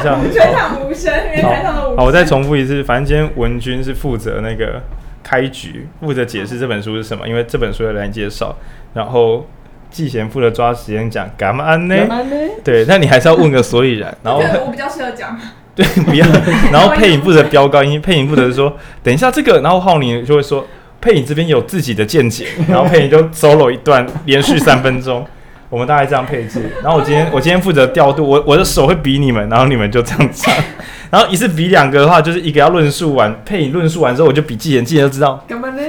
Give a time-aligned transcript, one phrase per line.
[0.32, 1.96] 全场无声，因为台上的无声。
[1.96, 4.82] 好，我再重复一次，反正今天文君是负责那个
[5.22, 8.56] 开局，负责解释这本书是什么，因为这本书要来介绍。
[8.94, 9.46] 然后
[9.90, 11.94] 季贤负责抓时间讲干嘛呢？
[12.06, 12.24] 呢
[12.64, 14.16] 对，那你还是要问个所以然。
[14.22, 15.38] 然后我比较适合讲。
[15.74, 16.26] 对，不要。
[16.72, 20.66] 然后配音负责飙高音，配音负责说等一下这个，然后浩宁就会说
[21.00, 25.24] 配音这边有自己的见解，然后配音就 solo 一段，连续三分钟。
[25.70, 30.52] 我们大概这样配置，然后我今天 我今天负责调度，我我的手会比你们，然后你们就这样唱，
[31.10, 35.82] 然后一次比两个的话，就是一个要论述完，配音论述完之后，我就比技能，技能就知道，干嘛呢？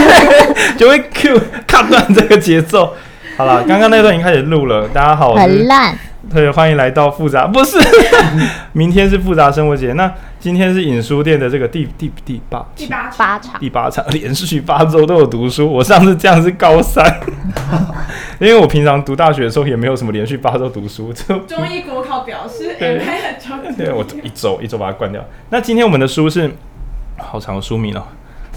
[0.76, 2.94] 就会 Q 看断这个节奏。
[3.38, 5.98] 好了，刚刚那段已经开始录了，大家好，很烂。
[6.30, 7.78] 对，欢迎来到复杂，不是，
[8.72, 9.94] 明天是复杂生活节。
[9.94, 15.70] 那今天是影书店的这个第第第八第八八场，第八场 连续八周都有读书。
[15.70, 17.04] 我上次这样是高三，
[18.38, 21.12] 因为我平常读大学的时候也没有什么连续八周读书。
[21.12, 23.02] 就中医国考表示， 对，
[23.76, 25.24] 对我一周一周把它关掉。
[25.50, 26.48] 那今天我们的书是
[27.16, 28.02] 好长的书名哦，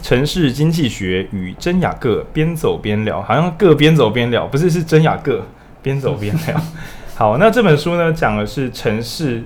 [0.08, 5.44] 《城市经济学与真雅各边走边聊》，好像各边走边聊，不是是真雅各
[5.82, 6.62] 边走边聊。
[7.16, 9.44] 好，那这本书呢，讲的是城市，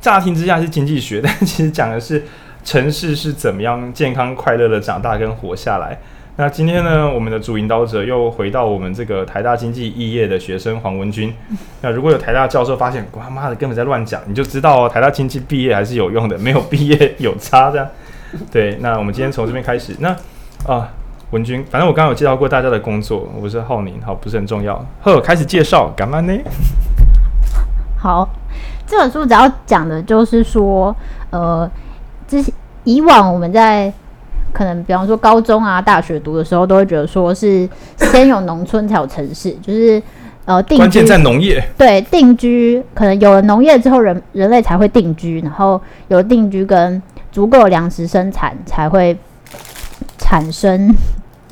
[0.00, 2.24] 乍听之下是经济学， 但其实讲的是
[2.64, 5.98] 城市是怎么样健康快乐的长大跟活下来。
[6.36, 11.34] 那今天呢，我们的主引导者又回到我们这个台大经济异业的学生黄文君。
[11.82, 17.86] 那如果有台大教授发现，哇妈的根本在乱讲，你就知道，台大经济毕业还是有用的，没有毕业有差这样。
[18.50, 19.94] 对，那我们今天从这边开始。
[19.98, 20.16] 那
[20.66, 20.88] 啊，
[21.32, 24.82] 文君，反正我刚刚有介绍过大家的工作，我是浩宁，好，不是很重要。
[25.02, 26.32] 呵，开始介绍，干嘛呢？
[27.98, 28.26] 好，
[28.90, 30.94] 这本书主要讲的就是说，
[31.30, 31.70] 呃，
[32.26, 32.52] 之前
[32.82, 33.92] 以往我们在
[34.52, 40.02] 可能比方说高中啊、大学读的时候，都会觉得说是先有农村才有城市，就是
[40.44, 41.64] 呃定居，关键在农业。
[41.78, 49.16] 对，定居可能有了农业之后人，人人类才会定居，然后有定居跟足够的粮食生产才会
[50.18, 50.92] 产生。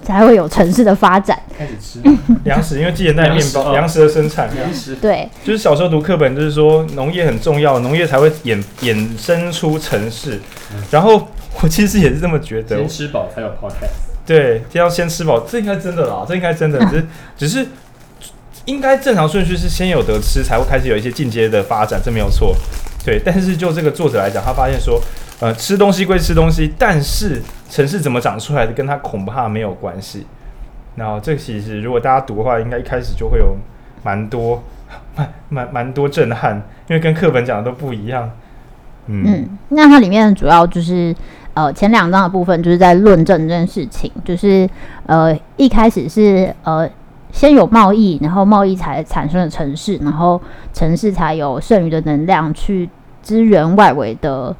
[0.08, 1.38] 才会有城市的发展。
[1.56, 2.00] 开始吃
[2.44, 4.48] 粮食，因为季贤带面包，粮食的生产。
[4.54, 10.40] 粮食对，就是小时候读课本，就是说农业很重要，农业才会衍衍生出城市。
[10.90, 11.28] 然后
[11.60, 12.78] 我其实也是这么觉得。
[12.78, 14.08] 先吃饱才有 podcast。
[14.26, 17.06] 对，就要先吃饱，这应该真的啦，这应该真的，只是
[17.36, 17.66] 只是
[18.64, 22.56] 应该正常顺序是先有得吃，才会开始有一些进阶的发展，这没有错。
[23.04, 25.02] 对，但是就这个作者来讲，他发现说。
[25.40, 27.40] 呃，吃东西归吃东西，但是
[27.70, 30.26] 城市怎么长出来的，跟他恐怕没有关系。
[30.96, 33.56] 然后这其实如果大家读的话，应该一开始就会有
[34.02, 34.60] 蛮多、
[35.14, 36.56] 蛮蛮蛮多震撼，
[36.88, 38.28] 因为跟课本讲的都不一样。
[39.06, 41.14] 嗯，嗯，那它里面主要就是
[41.54, 44.68] 呃前两章的部分，就是在论证这件事情，就是
[45.06, 46.90] 呃一开始是呃
[47.30, 52.90] 先有贸易，然后贸易才产生了城市，然后城市才有剩余的能量去
[53.22, 54.56] 支援外围的。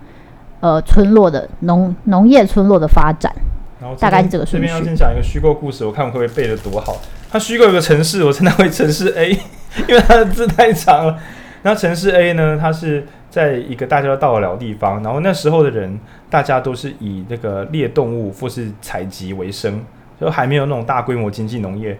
[0.60, 3.32] 呃，村落的农农业村落的发展，
[3.80, 4.66] 然后大概是这个顺序。
[4.68, 6.96] 这边要先讲一个虚构故事，我看我会不会背得多好。
[7.30, 9.30] 它虚构有个城市，我称它为城市 A，
[9.86, 11.16] 因为它的字太长了。
[11.62, 15.98] 然后城市 A 呢，它是在一个大家都到得了地方，然后那时候的人，
[16.30, 19.80] 大家都是以那个猎动物或是采集为生，
[20.20, 21.96] 就还没有那种大规模经济农业。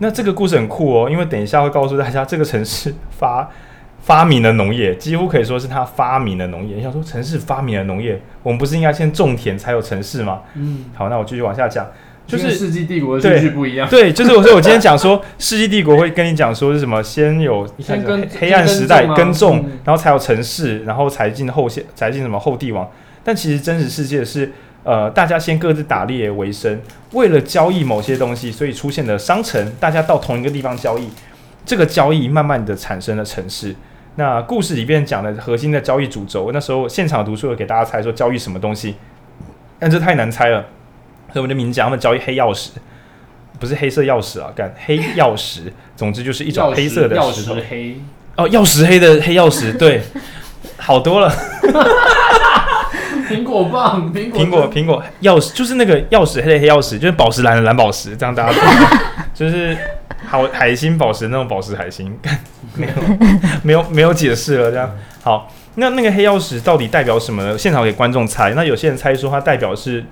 [0.00, 3.48] 那这个故事很酷哦，因为等一下会告诉大家，这个城市发。
[4.04, 6.76] 发明了农业，几乎可以说是他发明了农业。
[6.76, 10.42] 你想说城市发明了农业，我们不是应该先种田才有城市吗？
[10.56, 11.86] 嗯，好，那我继续往下讲，
[12.26, 13.88] 就是世纪帝国的顺序不一样。
[13.88, 22.86] 对，就是我说我今天讲说世纪帝国会跟你讲说是什么，先有先跟黑暗时代耕种，然后才有城市，然后才进后现才进什么后帝王。
[23.24, 26.78] 但其实真实世界是呃，大家先各自打猎为生，
[27.12, 31.08] 为了交易某些东西，所以出现了商城，大家到同一个地方交易，
[31.64, 33.74] 这个交易慢慢的产生了城市。
[34.16, 38.94] 那故事里边讲的核心的交易主轴，那时候现场读书有给大家猜说交易什么东西，
[39.78, 40.60] 但这太难猜了，
[41.32, 42.68] 所以我们就明讲他们交易黑钥匙，
[43.58, 47.96] 不是黑色钥匙啊，干黑钥匙，总之就是一种黑色的石头，黑。
[48.36, 50.00] 哦，钥匙黑的黑钥匙，对，
[50.76, 51.28] 好多了，
[53.28, 58.58] 苹果棒，苹果苹果苹果钥匙就是那个钥匙黑的黑钥匙，就是宝石蓝的蓝宝石，这样大家
[59.34, 59.76] 就是。
[60.26, 62.18] 好，海星宝石那种宝石海星，
[62.76, 62.92] 没有
[63.62, 64.70] 没有没有解释了。
[64.70, 64.90] 这样
[65.22, 67.58] 好，那那个黑钥匙到底代表什么呢？
[67.58, 68.54] 现场给观众猜。
[68.54, 70.02] 那有些人猜说它代表是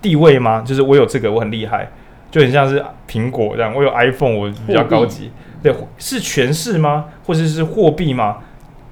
[0.00, 0.64] 地位吗？
[0.66, 1.90] 就是我有这个，我很厉害，
[2.30, 3.74] 就很像是苹果这样。
[3.74, 5.30] 我有 iPhone，我比较高级。
[5.62, 7.04] 对，是权势吗？
[7.26, 8.38] 或者是货币吗？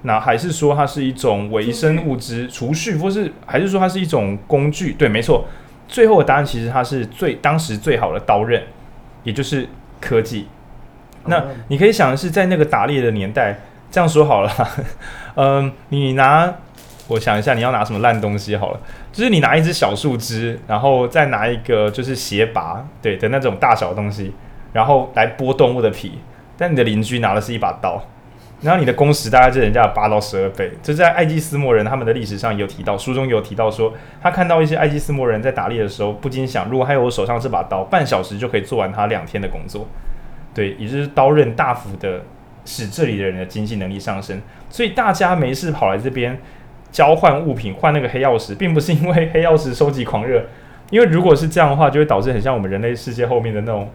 [0.05, 4.93] 那还是说它是一种维生物质储蓄，或是还是说它是一种工具？
[4.93, 5.45] 对，没错。
[5.87, 8.63] 最后的答案其实它是最当时最好的刀刃，
[9.23, 9.69] 也就是。
[10.01, 10.47] 科技，
[11.25, 13.59] 那你可以想的是，在那个打猎的年代，
[13.91, 14.53] 这样说好了，
[15.37, 16.53] 嗯，你拿，
[17.09, 18.81] 我想一下，你要拿什么烂东西好了？
[19.11, 24.35] 就是你拿一只小树枝，然后再拿一个就是鞋拔，对的那种大小的东西，
[24.75, 26.19] 然后来剥动物的皮。
[26.59, 28.05] 但你的邻居拿的是一把刀。
[28.65, 39.87] 然后你的工时大概是人家的八到十二倍，这在艾基斯摩人他们的历史上有提到，书中有提到说，他看到一些艾基斯摩人在打猎的时候，不禁想，如果还有我手上这把刀，半小时就可以做完他两天的工作。
[40.55, 42.23] 对，也就是刀刃大幅的
[42.65, 44.41] 使这里的人的经济能力上升，
[44.71, 46.41] 所以大家没事跑来这边
[46.91, 50.43] 交换物品，换那个黑曜石，并不是因为黑曜石收集狂热，
[50.89, 53.91] 因为如果是这样的话，就会导致很像我们人类世界后面的那种。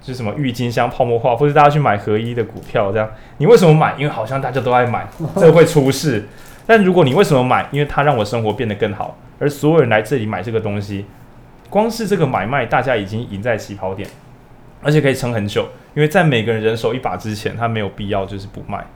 [0.00, 3.08] 是什么郁金香泡沫化，或者大家去买合一的股票这样，
[3.38, 3.94] 你为什么买？
[3.98, 5.06] 因为好像大家都爱买，
[5.36, 6.26] 这会出事。
[6.66, 7.66] 但如果你为什么买？
[7.72, 11.06] 因为它让我生活变得更好，而所有人来这里买这个东西，
[11.70, 14.08] 光是这个买卖，大家已经赢在起跑点，
[14.82, 15.68] 而且可以撑很久。
[15.94, 18.86] 因为在每个人人手一把之前，他没有必要就是不卖。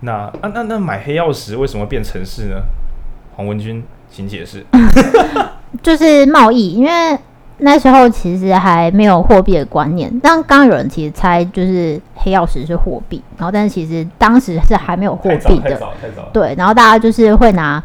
[0.00, 2.56] 那啊那那，买黑曜石为什么变成事呢？
[3.36, 4.66] 黄文君，请解释。
[5.80, 7.18] 就是贸易，因为。
[7.58, 15.80] 那时候其实还没有货币的观念，但刚刚有人其实猜就是黑曜石是货币，然后但是其实当时是还没有货币的。
[16.32, 17.82] 对，然后大家就是会拿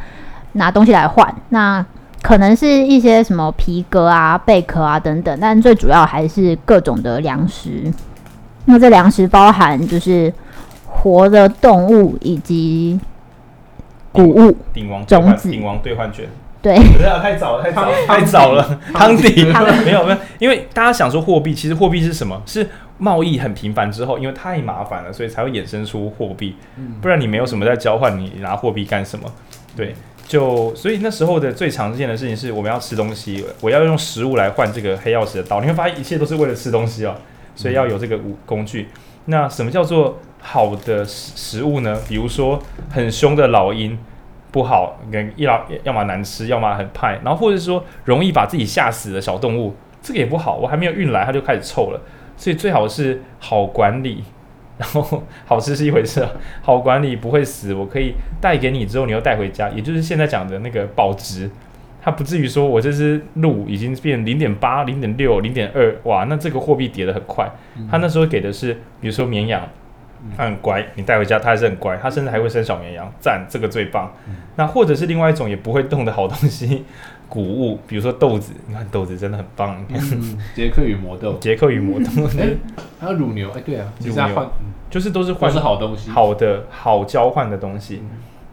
[0.53, 1.85] 拿东西来换，那
[2.23, 7.83] 可能是一些什么皮革啊、贝壳啊等等，但最主要还是各种的粮食。
[8.65, 10.33] 那这粮食包含就是
[10.87, 12.99] 活的动物以及
[14.11, 14.57] 谷物、
[15.05, 16.27] 种子、鼎王兑换券。
[16.75, 18.79] 对，太早了，太早，太早了。
[18.93, 19.45] 汤底
[19.85, 22.41] 没有没有，因为大家想说货币，其实货币是什么？
[22.45, 22.67] 是
[22.97, 26.57] 贸易很频繁之后，因为太麻烦了，所以才会衍生出货币。
[27.01, 29.31] 不然你没有什么在交换，你拿货币干什么？
[29.77, 29.95] 对，
[30.27, 35.61] 就所以那时候的最常见的事情是我们要吃东西，我要用食物来换这个黑曜石的刀。
[35.61, 37.15] 你会发现一切都是为了吃东西哦，
[37.55, 38.89] 所以要有这个武工具。
[39.25, 41.97] 那什么叫做好的食食物呢？
[42.09, 43.97] 比如说很凶的老鹰。
[44.51, 50.55] 不好，跟一老要么难吃，要么很派，然后或者说容易把自己吓死的小动物，这个也不好。
[50.55, 52.01] 我还没有运来，它就开始臭了。
[52.37, 54.23] 所以最好是好管理，
[54.77, 56.25] 然后好吃是一回事，
[56.61, 61.49] 好管理不会死，我可以带给你之后，你又带回家，也就是现在讲的那个保值，
[62.01, 67.51] 它不至于说我这只鹿已经变零点八、零点六、零点二，哇，那这个货币跌得很快。
[67.91, 69.67] 他那时候给的是，比如说绵羊。
[70.35, 74.11] 它很乖，你带回家他还是很乖，他甚至还会生小绵羊，赞，这个最棒。
[74.27, 76.85] 嗯、那或者是另外一种也不会动的好东西，
[77.29, 79.85] 谷物，比如说豆子，你看豆子真的很棒。
[79.89, 82.05] 嗯，捷克与魔豆，杰克与魔豆，
[82.99, 84.51] 还有乳牛，哎、欸，对啊，乳牛，
[84.89, 88.01] 就是都是换是好东西，好的好交换的东西。
[88.03, 88.09] 嗯、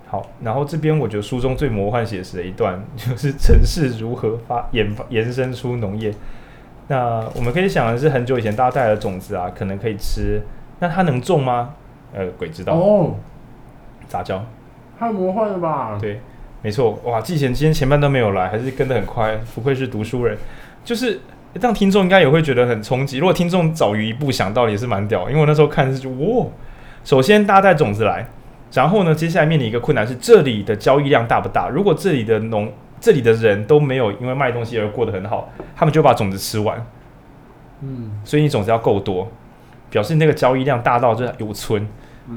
[0.07, 6.13] 好，然后这边我觉得书中最魔幻写实的一段， 就是城市如何发延延伸出农业。
[6.89, 10.43] 那我们可以想的是，很久以前大家带来的种子啊，可能可以吃。
[10.85, 11.71] 那它能种吗？
[12.13, 12.75] 呃，鬼知道。
[12.75, 13.15] 哦，
[14.07, 14.45] 杂交，
[14.99, 15.97] 太魔幻了吧？
[15.99, 16.21] 对，
[16.61, 17.01] 没错。
[17.05, 20.37] 哇，季贤今天前半段没有来，还是跟得很快，不愧是读书人。
[20.85, 21.19] 就是
[21.55, 23.17] 让听众应该也会觉得很冲击。
[23.17, 25.31] 如果听众早于一步想到，也是蛮屌。
[25.31, 26.47] 因为我那时候看是就哇，
[27.03, 28.29] 首先大家带种子来，
[28.73, 31.71] 然后呢，接下来面临一个困难是这里的交易量大不大？
[31.71, 32.71] 如果这里的农，
[33.01, 36.87] 这里的人都没有因为卖东西而过得很好，他们就把种子吃完。
[37.81, 39.27] 嗯，所以你种子要够多。
[39.95, 41.87] 表示那个交易量大到就有存，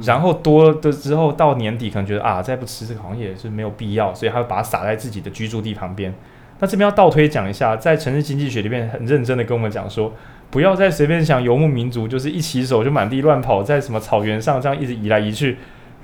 [0.04, 6.14] 然后多的之后到年底可能觉得啊，再不吃这个好像也是没有必要，所以他会把它撒在自己的居住地旁边。
[6.60, 10.14] 那这边要倒推讲一下，在城市经济学里面很认真的跟我们讲说，
[10.52, 15.54] 不要再随便想游牧民族就是一起手就满地乱跑，在什么草原上这样一直移来移去，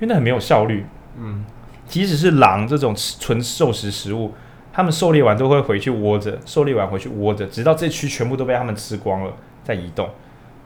[0.00, 0.84] 为那很没有效率。
[1.16, 1.44] 嗯，
[1.86, 4.32] 即使是狼这种纯兽食食物，
[4.72, 9.32] 他们狩猎完都会回去窝着，狩猎完回去窝着，直到这区全部都被他们吃光了
[9.62, 10.08] 再移动。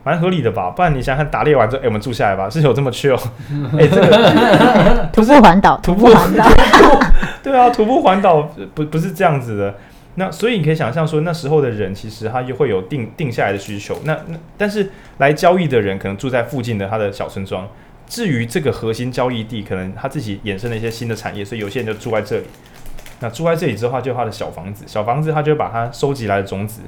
[0.08, 3.14] 蛮合理的吧，不然你想想打猎完之后，哎、欸，我们住下来吧，是有这么 chill？
[3.76, 6.46] 哎、欸，这个徒步环岛，徒步环岛，
[7.44, 8.40] 对啊，徒步环岛
[8.74, 9.74] 不不是这样子的。
[10.14, 14.00] 那所以你可以想象说，那时候的人其实他又会有定定下来的需求。
[14.04, 17.68] 那那但是来交易的人可能住在附近的他的小村庄。
[18.06, 22.44] 至于这个核心交易地，可能他自己衍生了一些新的产业，所以有些人就住在这里。
[23.20, 26.80] 那住在这里之后，就他的小房子，小房子他就把它收集来的种子。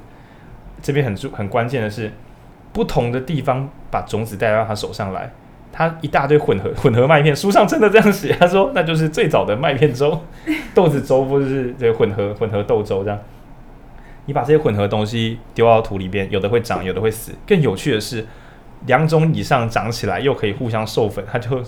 [0.81, 2.11] 这边很注很关键的是。
[2.73, 5.31] 不同的地方把种子带到他手上来，
[5.73, 10.21] 他一大堆混合 混合麦片，书上真的这样写，他说那就是最早的麦片粥，
[10.75, 13.19] 豆子粥或者是这混合混合豆粥这样。
[14.27, 17.33] 你把这些混合东西丢到土里边，有的会长，有的会死。
[17.47, 18.25] 更有趣的是，
[18.87, 21.63] 两种以上长起来又可以互相授粉，它就。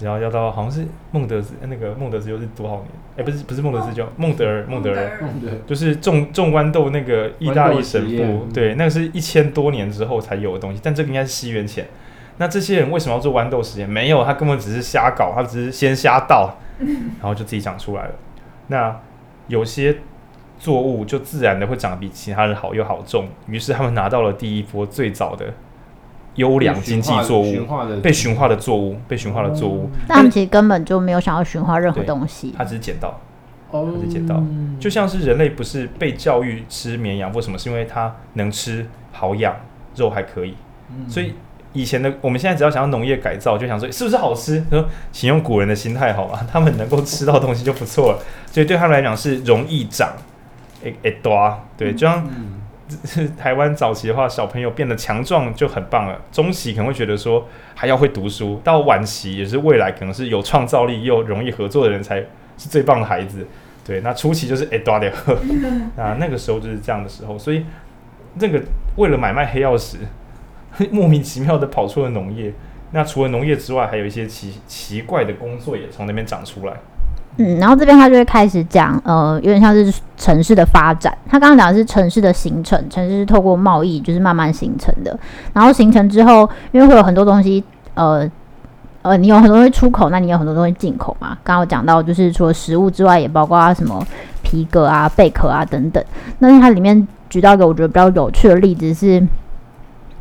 [0.00, 2.86] 然后要到好像是孟德斯，那个孟德斯又是多少年？
[3.16, 5.20] 哎，不是不是孟德斯，叫孟德尔，孟德尔，
[5.66, 11.86] 就是种种豌豆那个意大利神父，对，那个是一千多年之后才有的东西，但这个应该是西元前。
[12.38, 13.88] 那这些人为什么要做豌豆实验？
[13.88, 18.10] 没有，他根本只是瞎搞，他只是先瞎倒， 然后就自己长出来了。
[18.66, 19.00] 那
[19.46, 19.98] 有些
[20.58, 25.54] 作物就自然的会长得比其他人好又好种，于是他们拿到了第一波最早的
[26.34, 27.44] 优良经济作物，
[28.02, 29.90] 被驯化的作物，被驯化的作物。
[30.06, 33.20] 但他们其实根本就没有想要驯化任何东西，他只是捡到，
[33.70, 34.42] 他只是捡到，
[34.78, 37.58] 就像是人类不是被教育吃绵羊，或什么？
[37.58, 39.54] 是因为它能吃、好养，
[39.96, 40.54] 肉还可以，
[41.08, 41.34] 所以。
[41.76, 44.64] 以前的，我们现在只要想要农业改造，就想说是不是好吃？
[44.70, 46.38] 说，请用古人的心态好吧？
[46.48, 48.18] 他们能够吃到东西就不错了，
[48.52, 50.12] 所以对他们来讲是容易长，
[50.84, 52.60] 诶诶多，对，就像、嗯、
[53.38, 56.20] 台湾早期的话，小朋友变得强壮就很棒了。
[56.30, 62.20] 中期可能会觉得说还要会读书，到晚期也是未来可能是有创造力又容易合作的人才
[62.58, 63.46] 是最棒的孩子。
[63.86, 65.10] 对，那初期就是诶多的，
[65.96, 67.64] 啊，那个时候就是这样的时候，所以
[68.34, 68.62] 那个
[68.96, 69.98] 为了买卖黑曜石。
[70.90, 72.52] 莫名其妙的跑出了农业，
[72.90, 76.74] 那除了农业之外，还有一些奇奇怪的工作也从那边长出来。
[77.36, 81.16] 嗯，然后这边他就会开始讲，呃，有点像是城市的发展。
[81.28, 85.18] 他刚刚讲的是城市的形成，城市是透过贸易就是慢慢形成的。
[85.52, 87.62] 然后形成之后，因为会有很多东西，
[87.94, 88.30] 呃
[89.02, 91.36] 呃，你有很多东西出口，那你有很多东西进口嘛。
[91.42, 94.04] 刚刚讲到，就是除了食物之外，也包括啊什么
[94.42, 96.02] 皮革啊、贝壳啊等等。
[96.38, 99.26] 那它里面举到一个我觉得比较有趣的例子是。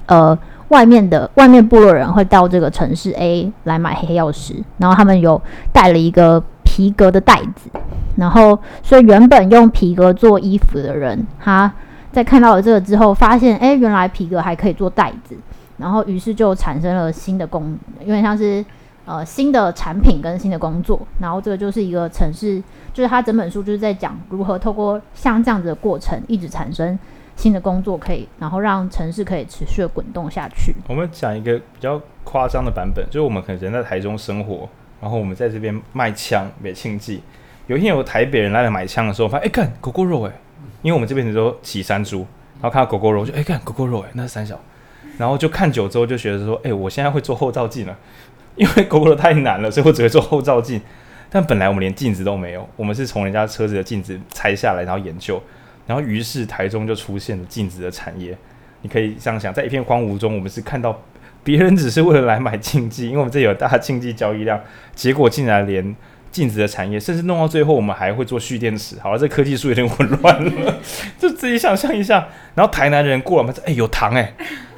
[0.05, 5.41] 呃，外面的外面部落人会到这个城市 A 来买黑曜石，然后他们有
[5.72, 6.43] 带了一个
[6.74, 7.70] 皮革的袋子，
[8.15, 11.72] 然后所以原本用皮革做衣服的人，他
[12.12, 15.38] 在看到了这个之后，发现哎，原来皮革还可以做袋子，
[15.77, 18.65] 然后于是就产生了新的工，有点像是
[19.06, 22.60] 呃新的产品跟新的工作，然后这个就是一个城市，
[22.92, 26.98] 就是他整本书就是在讲如何透过像这样子的过程，一直产生。
[27.36, 30.72] 新的工作可以，然后让城市可以持续的滚动下去。
[30.88, 34.70] 我们讲一个比较夸张的版本，就是我们可能人在台中生活，
[35.04, 37.22] 然后我们在这边卖枪、美庆记。
[37.68, 40.32] 有一天有台北人来了买枪的时候，发现哎，看狗狗肉哎，
[40.82, 42.20] 因为我们这边人都骑山猪，
[42.62, 44.58] 然后看到狗狗肉就哎，看狗狗肉哎，那是三小，
[45.18, 47.98] 然后就看久之后就觉得说，哎，我现在会做后照镜了，
[48.56, 50.80] 因为狗狗肉太难了，所以我只会做后照镜。
[51.30, 55.42] 但本来我们连镜子都没有，我们是从人家车子的镜子拆下来，然后研究。
[55.86, 58.38] 然后，于是台中就出现了镜子的产业。
[58.84, 60.98] 你可以这样想，在一片荒芜中，我们是看到
[61.44, 64.60] 别人只是为了来买竞技， 因为我们这里有大竞技交易量，
[64.96, 65.96] 结果竟然连
[66.32, 68.98] 镜子的产业，甚至弄到最后，我们还会做蓄电池。
[69.00, 70.76] 好了，这科技树有点混乱了，
[71.20, 72.28] 就自己想象一下。
[72.56, 74.34] 然后台南人过来，我们说：“哎，有糖哎，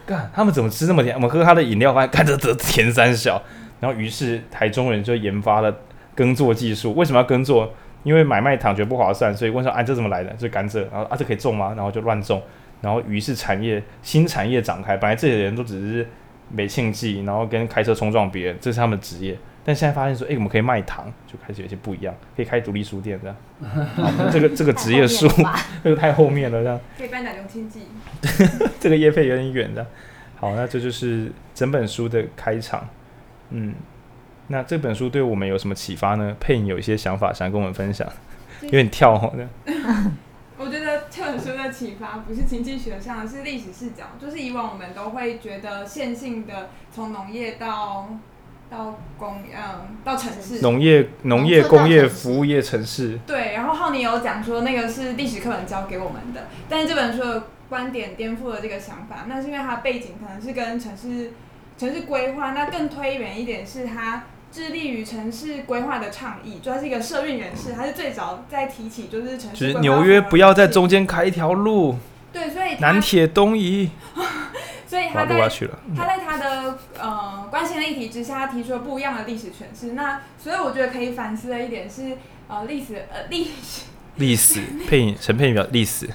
[0.05, 3.41] 干，他们怎么吃这么甜？”我们喝他的饮料，发现看着这甜三小。
[3.79, 5.74] 然后，于是台中人就研发了
[6.15, 6.93] 耕作技术。
[6.95, 7.74] 为什么要耕作？
[8.03, 10.34] 因为买卖糖觉得不划算，所以问说：“啊，这怎么来的？
[10.38, 12.41] 这甘蔗，然后啊，这可以种吗？”然后就乱种，
[12.81, 14.95] 然后于是产业新产业展开。
[14.98, 16.07] 本来这些人都只是
[16.49, 19.37] 没庆记，然后跟开车冲撞别人，这是他们的职业。
[19.63, 23.35] 但现在发现说：“哎，我们可以卖糖，就开始有些不一样，可以开独立书店这样。
[24.31, 25.27] 这个这个职业书，
[25.83, 27.87] 这个太后面了，这样可以办两种庆记。
[28.79, 29.85] 这个业费有点远的。
[30.35, 32.87] 好，那这就是整本书的开场，
[33.49, 33.73] 嗯。
[34.47, 36.35] 那这本书对我们有什么启发呢？
[36.39, 38.07] 佩颖有一些想法想跟我们分享，
[38.61, 39.47] 有点跳吼的。
[41.25, 44.05] 本书的启发不是经济学上，是历史视角。
[44.22, 48.08] 就是以往我们都会觉得线性的从农业到
[48.70, 53.20] 到工嗯到城市，农业农业工业服务业城市。
[53.27, 59.25] 对，然后浩宁有讲说那个是历史课本教给我们的，但是这本书的观点颠覆了这个想法。
[59.27, 61.34] 那是因为它背景可能是跟城市
[61.77, 64.24] 城市规划，那更推远一点是它。
[64.55, 69.79] 致力于城市规划的倡议，主要是一个社运人士，他是最早在提起就是城市就是。
[69.79, 71.97] 纽约不要在中间开一条路。
[72.31, 73.89] 对，所以南铁东移。
[74.88, 75.50] 所以他在
[75.97, 79.91] 他在他的呃关心的议题之下，他提出了不一样的历史诠释。
[79.91, 83.81] 那所以我觉得可以反思的一点是，呃，历史呃历史
[84.15, 86.07] 历史配音陈佩表历史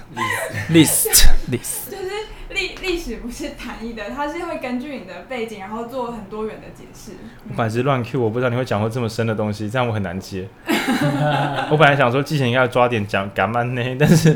[0.69, 1.09] 历史
[1.51, 1.95] 历史。
[2.61, 7.13] 历历史不是单一的，它是会根据你的背景，然后做很多元的解释。
[7.49, 10.47] 我本来是乱 Q，我不知道你会讲过这么深的东西，这样我很难接。
[11.71, 14.33] 我本来想说，之前应该要抓点讲干嘛呢，但是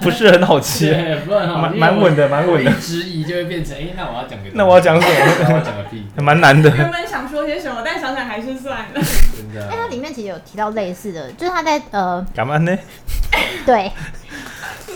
[0.00, 2.72] 不不是很好接，蛮蛮稳的，蛮稳的。
[2.80, 5.14] 之一就会变成，哎、欸，那我要讲个，那我要讲什么？
[5.42, 6.74] 那我要讲个屁， 蛮难的。
[6.74, 8.86] 原本想说些什么，但想想还是算了。
[9.36, 9.68] 真的。
[9.68, 12.76] 哎，它里面其实有提到类似的，就是他在呃，干嘛呢？
[13.66, 13.90] 对。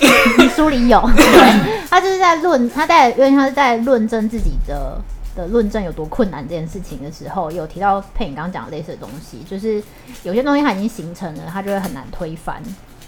[0.39, 5.01] 你书里有，对，他就是在论，他在因为他是在论证自己的
[5.37, 9.83] 的论证有多困难这件事情的时候，有提到佩你刚刚讲的类似的东西，就是
[10.25, 12.63] 有些东西它已经形成了，它就会很难推翻。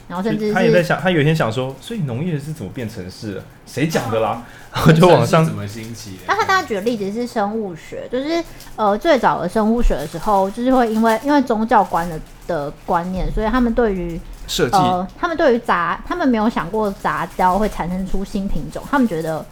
[0.07, 3.45] 然后甚至他也在想，他有一天想说，所以农业是怎么变城市的？
[3.67, 4.43] 谁讲的啦？
[4.75, 6.19] 然后就往上怎么兴起？
[6.27, 8.45] 那他大家举的例子是生物学，就是
[8.77, 19.45] 呃最早的生物学的时候，就是会因为因为宗教观的的观念，所以他们对于设计，呃他们对于杂，他们没有想过杂交会产生出新品种，他们觉得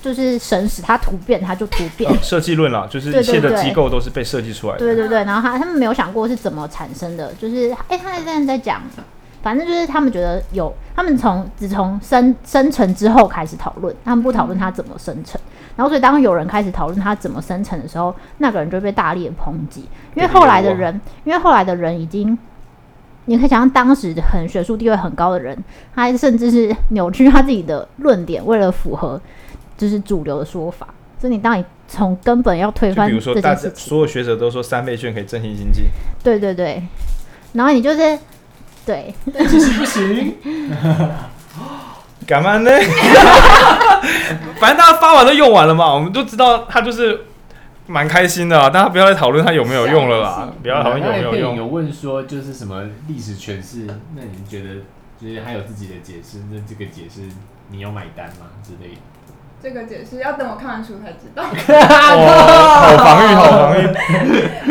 [0.00, 2.10] 就是神使它突变，它就突变。
[2.22, 4.78] 设计论啦，就是一切的机构都是被设计出来的。
[4.78, 8.80] 对对对，然后他他们没有想过是怎么产生的，就是哎、欸，他现在在讲。
[9.48, 15.40] 反正就是他们觉得有，他们从只从生生成之后开始讨论，他们不讨论它怎么生成。
[15.74, 22.38] 然后所以当有人开始讨论它怎么生成的时候，那个人就被大力的抨击，因为后来的人，因为后来的人已经，
[23.24, 25.56] 你可以想象当时很学术地位很高的人，
[25.94, 29.18] 他甚至是 扭曲他自己的论点，为了符合
[29.78, 30.86] 就是主流的说法。
[31.18, 35.84] 所以你当你从根本要推翻，比如说大家所有学者都说三倍券可以振兴经济，
[36.22, 36.82] 对对对，
[37.54, 38.18] 然后你就是。
[38.88, 39.14] 对，
[39.46, 40.34] 其实不行。
[42.26, 42.70] 干嘛呢？
[44.58, 47.26] 反正大家发完都用完了嘛，我们都知道他就是
[47.86, 48.70] 蛮开心的啊。
[48.70, 51.56] 大家不要再讨论他有没有用了啦，不要讨论有没有用。
[51.56, 53.84] 有问说就是什么历史诠释？
[54.16, 54.76] 那你觉得
[55.20, 56.38] 就是还有自己的解释？
[56.50, 57.20] 那这个解释
[57.68, 58.46] 你有买单吗？
[58.62, 59.00] 之类的。
[59.60, 61.42] 这个解释要等我看完书才知道。
[61.44, 63.82] 哦，好防御，好防御。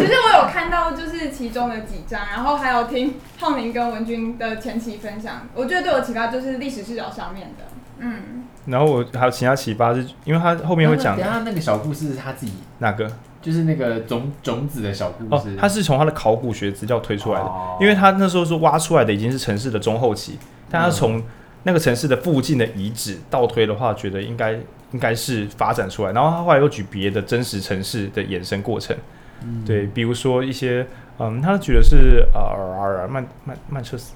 [1.29, 7.63] 其中的几章，然后还有听浩明跟文君的前期分享，我觉得对我启发就是历史视角上面的。
[7.99, 8.43] 嗯。
[8.65, 13.09] 然后我还有其他启发是，因为他后面会讲，等下那个小故事是他自己哪个？
[13.41, 15.49] 就是那个种种子的小故事。
[15.51, 20.37] 哦，他是从他的考古学资料推出来的，哦，因为他那时候是挖出来的已经是城市的中后期，
[20.69, 21.23] 但他从
[21.63, 24.57] 那个城市的附近的遗址倒推的话，觉得应该。
[24.93, 28.95] 应该是发展出来，然后他后来又举别的真实城市的衍生过程，
[29.43, 30.87] 嗯、对，比如说一些，
[31.19, 34.13] 嗯，他举的是呃曼曼曼彻斯，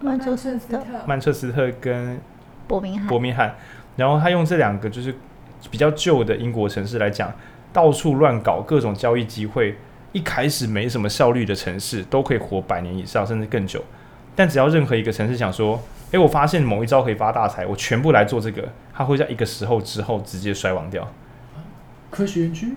[0.00, 2.20] 曼彻斯特，曼彻斯特跟
[2.66, 3.54] 伯明翰，伯明翰，
[3.96, 5.14] 然后他用这两个就是
[5.70, 7.32] 比较旧的英国城市来讲，
[7.72, 9.76] 到处乱搞各种交易机会，
[10.12, 13.82] 一开始没什么效率的城市都可以活百年以上甚至更久，
[14.36, 15.80] 但只要任何一个城市想说。
[16.10, 21.06] 诶、欸，我发现某一招可以发大财，我全部来做这个，它会在一个时候之后直接衰亡掉。
[22.08, 22.74] 科学园区？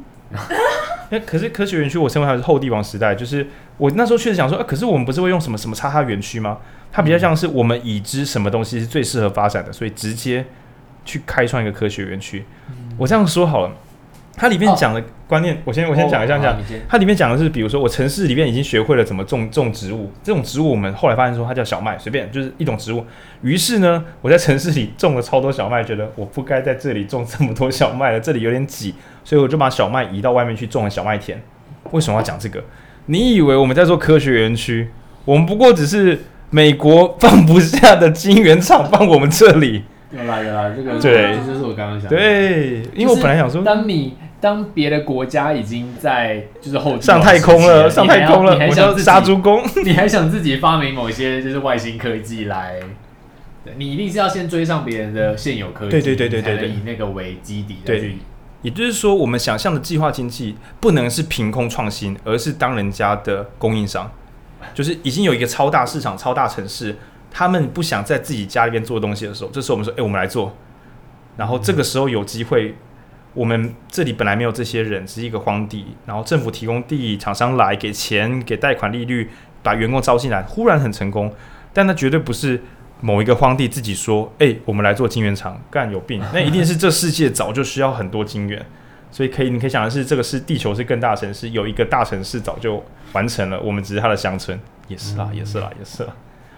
[1.12, 3.46] 哎，可是科学园区，我称为它是后帝王时代，就是
[3.78, 6.58] 我那时候确实想说，啊，可是我们不是会用什么什么叉叉园区吗？
[6.92, 10.46] 它比较像是我们已知什么东西是最适合发展的，所以直接
[11.06, 12.46] 去开创一个科学园区。
[12.98, 13.72] 我这样说好了。
[14.42, 16.58] 它里面讲的观念，哦、我先我先讲一下讲。
[16.90, 23.06] 它里面讲的是，比如说我城市里面已经学会了怎么种种植物，这种植物我们后来发现说它叫小麦，随便就是一种植物。
[23.44, 31.40] 于是呢，我在城市里种了超多小麦，觉得我不该在这里种这么多小麦了，这里有点挤，所以我就把小麦移到外面去种了小麦田。
[31.92, 32.64] 为什么要讲这个？
[33.06, 34.90] 你以为我们在做科学园区？
[35.24, 36.18] 我们不过只是
[36.50, 39.84] 美国放不下的晶圆厂放我们这里。
[40.12, 42.10] 有啦有啦，这个对，这就是我刚刚想。
[42.10, 52.80] 对，因为我本来想说，当你当别的国家已经在就是后上太空了，上太空了，我叫杀猪工， 你还想自己发明某些就是外星科技来？
[53.78, 57.78] 你一定是要先追上别人的现有科技，对对对对对，对，以那个为基底。
[57.86, 58.18] 对，
[58.64, 64.12] 也就是说，我们想象的计划经济不能是凭空创新，而是当人家的供应商，
[64.74, 66.98] 就是已经有一个超大市场、超大城市。
[67.34, 70.54] 他们不想在自己家里边做东西的时候，这时候我们说：“哎、欸，我们来做。”
[71.38, 72.76] 然后这个时候有机会，
[73.34, 79.30] 我们这里本来没有这些人，只是一个荒地，然后政府提供地，厂商来给钱、给贷款利率，
[79.64, 81.34] 把员工招进来，忽然很成功。
[81.74, 82.62] 但那绝对不是
[83.00, 86.22] 某一个荒地自己说：“哎、欸，我们来做晶圆厂。”干有病！
[86.34, 88.66] 那一定是这世界早就需要很多晶圆，
[89.10, 94.60] 所以可以，你可以想的是，这个是地球是更大城市，有一个大城市早就完成了，我们只是它的乡村。
[94.90, 96.14] 也是啦，也是啦，也是啦。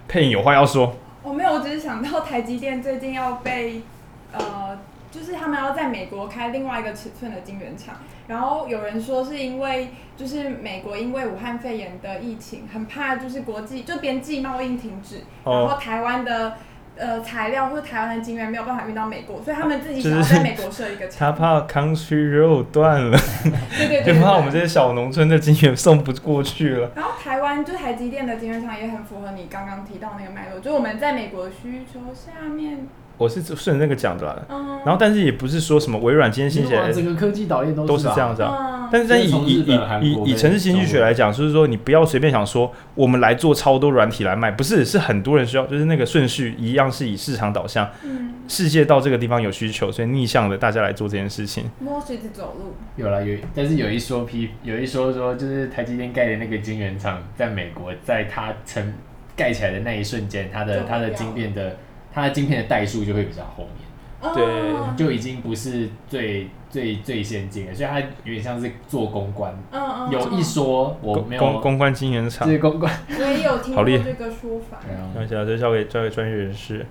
[0.08, 3.84] 佩影有话要说，我没有，我只是想到台积电最近要被，
[4.32, 4.78] 呃，
[5.14, 7.96] 就是他们要在美国开另外一个尺寸的晶圆厂，
[8.28, 16.54] 然后有人说是因为就是美国因为武汉肺炎的疫情，很怕就是国际就边际贸易停止，然后台湾的。
[16.96, 21.18] 呃，材料或者台湾的晶圆没有办法运到美国，所以他们自己想要在美国设一个厂。
[21.18, 23.18] 他怕 country road 断了，
[23.76, 26.92] 对对对，就怕我们这些小农村的晶圆送不过去了。
[26.96, 32.88] 然后台湾就台积电的晶圆厂也很符合你刚刚提到那个脉络，就我们在美国需求下面。
[33.24, 38.90] 我是顺着那个讲的啦，嗯，然后但是也不是说什么微软今天新起来，整个科技导演都是这样子啊。
[38.92, 51.64] 但是在以以以以以城市经济学来讲，就是说你不要随便想说我们来做超多软体来卖，不是，是很多人需要，就是那个顺序一样是以市场导向，嗯，世界到这个地方有需求，所以逆向的大家来做这件事情。
[51.80, 58.94] 摸石子走路，有了有，但是有一说批，有一说说就是台积电盖的那个晶圆厂在美国，在它成
[59.36, 61.78] 盖起来的那一瞬间，它的它的晶片的
[62.14, 64.34] 它的晶片的代数就会比较后面。
[64.34, 69.54] 对，就已经不是最最最先进了，所以它有点像是做公关。
[69.72, 70.12] 嗯嗯。
[70.12, 72.48] 有一说我没有公公关晶圆厂。
[72.48, 72.90] 对公关。
[73.10, 74.80] 我也有听过这个说法。
[74.86, 75.10] 对啊。
[75.14, 76.86] 没关系啊，就交给交给专业人士。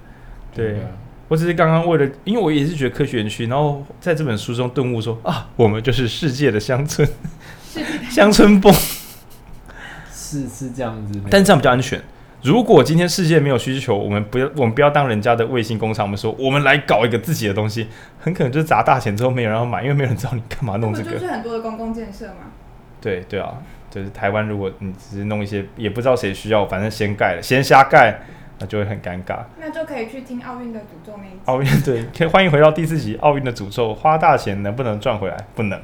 [0.55, 0.77] 对。
[1.29, 7.09] 我只是刚刚为了，因为我也是觉得科学园区，然后在这本书中顿悟说啊，我们就是世界的乡村，
[8.11, 8.71] 乡村风。
[10.13, 11.99] 是是这样子，但这样比较安全。
[12.42, 17.87] 如果今天世界没有需求，我们不要我们不要当人家的卫星工厂，我们说我们来搞一个自己的东西，
[18.18, 21.12] 很可能就是砸大钱之后没有人要买，因为没有人知道你干嘛弄这个。
[21.12, 22.50] 就是很多的公共建设嘛。
[23.00, 23.55] 对对啊，
[23.88, 28.20] 就是台湾，如果你只是弄一些也不知道谁需要，反正先盖了，先瞎盖，
[28.59, 29.38] 那就会很尴尬。
[29.61, 31.40] 那就可以去听奥运的诅咒那一集。
[31.44, 35.37] 奥运对，可以欢迎回到第四集奥运的诅咒，花大钱能不能赚回来？
[35.55, 35.81] 不能，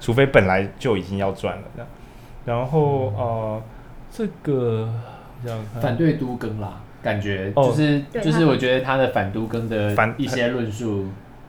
[0.00, 1.88] 除非本来就已经要赚了这样。
[2.44, 3.62] 然后呃，
[4.10, 4.92] 这个。
[5.80, 11.06] 反对都更啦，感觉就是、哦、就是我觉得他的反都更的反一些论述，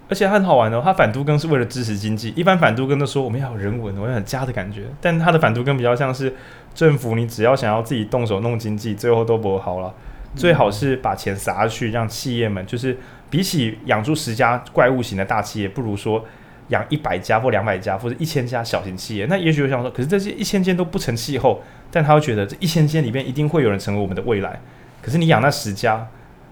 [0.10, 0.82] 而且他很好玩哦。
[0.84, 4.84] 他反都更是为了支持经济，一般反都更都说我们要有人文，我们要有家的感觉。
[5.00, 6.34] 但他的反都更比较像是
[6.74, 9.94] 政府，你只要想要自己动手弄经济，最后都不好了。
[10.36, 12.98] 最好是把钱撒下去，让企业们就是
[13.30, 16.26] 比起养出十家怪物型的大企业，不如说
[16.68, 19.26] 养一百家或两百家或者一千家小型企业。
[19.28, 21.62] 那也许我想说，可是这些一千间都不成气候。
[21.96, 24.60] 但他会觉得这一千间里面一定会有人成为我们的未来，
[25.02, 26.06] 可是你养那十家，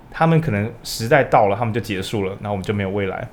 [0.10, 3.27] 他们可能时代到了，他们就结束了，然后我们就没有未来。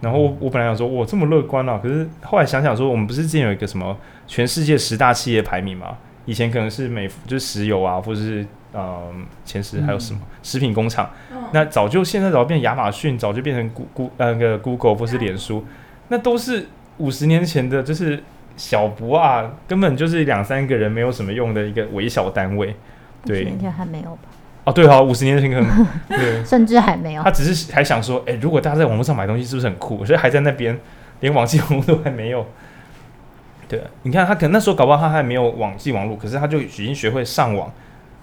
[0.00, 1.78] 然后我我本来想说，我，这么乐观啊！
[1.82, 3.94] 可是后来想想说，我们不是之前有一个什么
[4.26, 5.98] 全世界十大企业排名吗？
[6.24, 11.10] 以前可能是美就是石油啊，或者是嗯前十还有什么食品工厂，
[11.52, 15.62] 那早就现在早就变亚马逊，早就变成 Google 那个 Google 或是脸书，
[16.08, 18.22] 那都是五十年前的，就是。
[18.60, 22.76] 小博啊，根本就是两三个人没有什么用的一个微小单位。
[23.24, 24.20] 对，五十年前还没有吧？
[24.64, 27.22] 哦，对哈，五十年前可能 对，甚至还没有。
[27.22, 30.04] 他只是还想说，哎、欸，如果大家在网络上买东西，是不是很酷？
[30.04, 30.78] 所以还在那边，
[31.20, 32.46] 连网际网络都还没有。
[33.66, 37.72] 对，你看他可能那时候搞不好他还没有网际网络，可是他就已经学会上网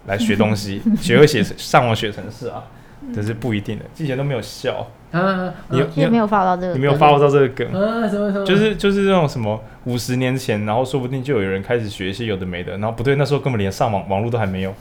[0.06, 2.63] 来学东西， 学会写上网写程式啊。
[3.12, 8.08] 这是不一定的，之前都没有笑啊，你你没有发到这个，你没有发到这个梗啊？
[8.10, 8.46] 什么什么？
[8.46, 14.74] 就是就是那种什么五十年前，然后说不定就有人开始学一些有的没的，然后不对，那时候根本连上网网络都还没有，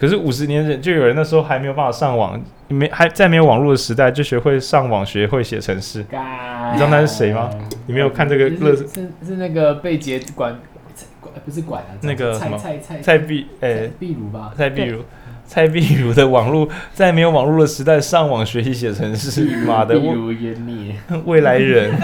[0.00, 6.00] 可是五十年前就有人那时候还没有办法上网，没还在没有网络的时代就学会上网，学会写程式。
[6.00, 7.48] 你知道那是谁吗？
[7.86, 8.74] 你没有看这个乐？
[8.74, 8.84] 是
[9.24, 10.58] 是那个被接管
[11.20, 11.94] 管不是管啊？
[12.00, 14.52] 那个什么蔡蔡蔡碧诶壁如吧？
[14.56, 15.02] 蔡壁如。
[15.48, 19.98] 蔡壁如的网络，在没有网络的时代上网学习写程式，妈的，
[21.24, 21.98] 未来人，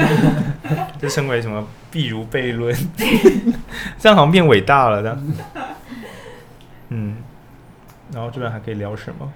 [0.98, 2.74] 就称为什么壁如悖论，
[4.00, 5.22] 这样好像变伟大了，这样。
[6.88, 7.16] 嗯，
[8.14, 9.30] 然后这边还可以聊什么？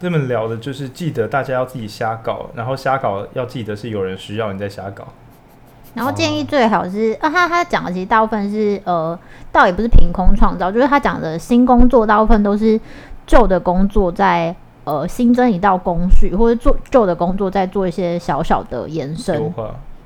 [0.00, 5.06] 这边聊的就是记得大家要自己瞎搞，然后瞎搞要记得是有人需要你在瞎搞。
[5.94, 9.16] 然后建议最好是啊，他他讲的其实大部分是呃，
[9.52, 12.80] 倒也不是凭空创造，就是他讲的新工作大部分都是。
[13.26, 19.52] 旧的工作在呃新增一道工序，或者做旧的工作再做一些小小的延伸。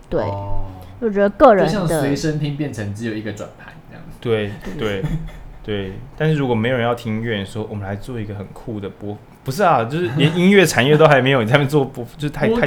[0.09, 0.65] 对，哦、
[1.01, 4.17] 就觉得个人的随身听变成只有一个转盘这样子。
[4.21, 5.03] 对对
[5.63, 12.67] 对，但是如果没有人要听音乐，说我们来做一个很酷的播，不是啊，就是连音乐产业都还没有，你在那边做播，就是太太。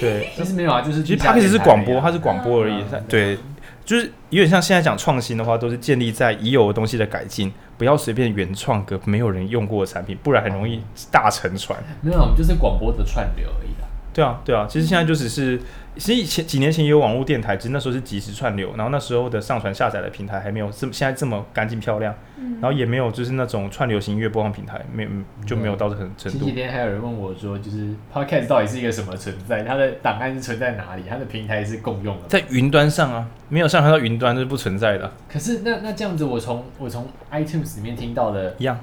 [0.00, 2.82] 对，其实没有啊，就是其实它其实是广播，它是广播而已。
[2.92, 3.38] 嗯、对，
[3.86, 7.50] 就是有点像现在讲创新的话，都是建立在已有的东西的改进。
[7.78, 11.78] 不要随便原创个没有人用过的产品，不然很容易大沉船。
[12.02, 13.68] 没有，我们就是广播的串流而已。
[14.16, 15.60] 对啊，对啊，其实现在就只是。
[15.98, 25.08] 其实以前几年前也有网络电台，只是那时候是即时串流，然后那时候的上传下载的平台还没有这么现在这么干净漂亮，嗯、然后也没有就是那种串流型音乐播放平台，没有
[25.46, 26.38] 就没有到这个程度。
[26.38, 29.64] 前几天还有人问我说，就是 Podcast 到底是一个什么存在？
[29.64, 31.04] 它的档案是存在哪里？
[31.08, 35.10] 它的平台是共用的，在云端上啊，没有上传到云端是不存在的。
[35.32, 38.78] 可是那那这样子我，我从我从 iTunes 里面听到的一样。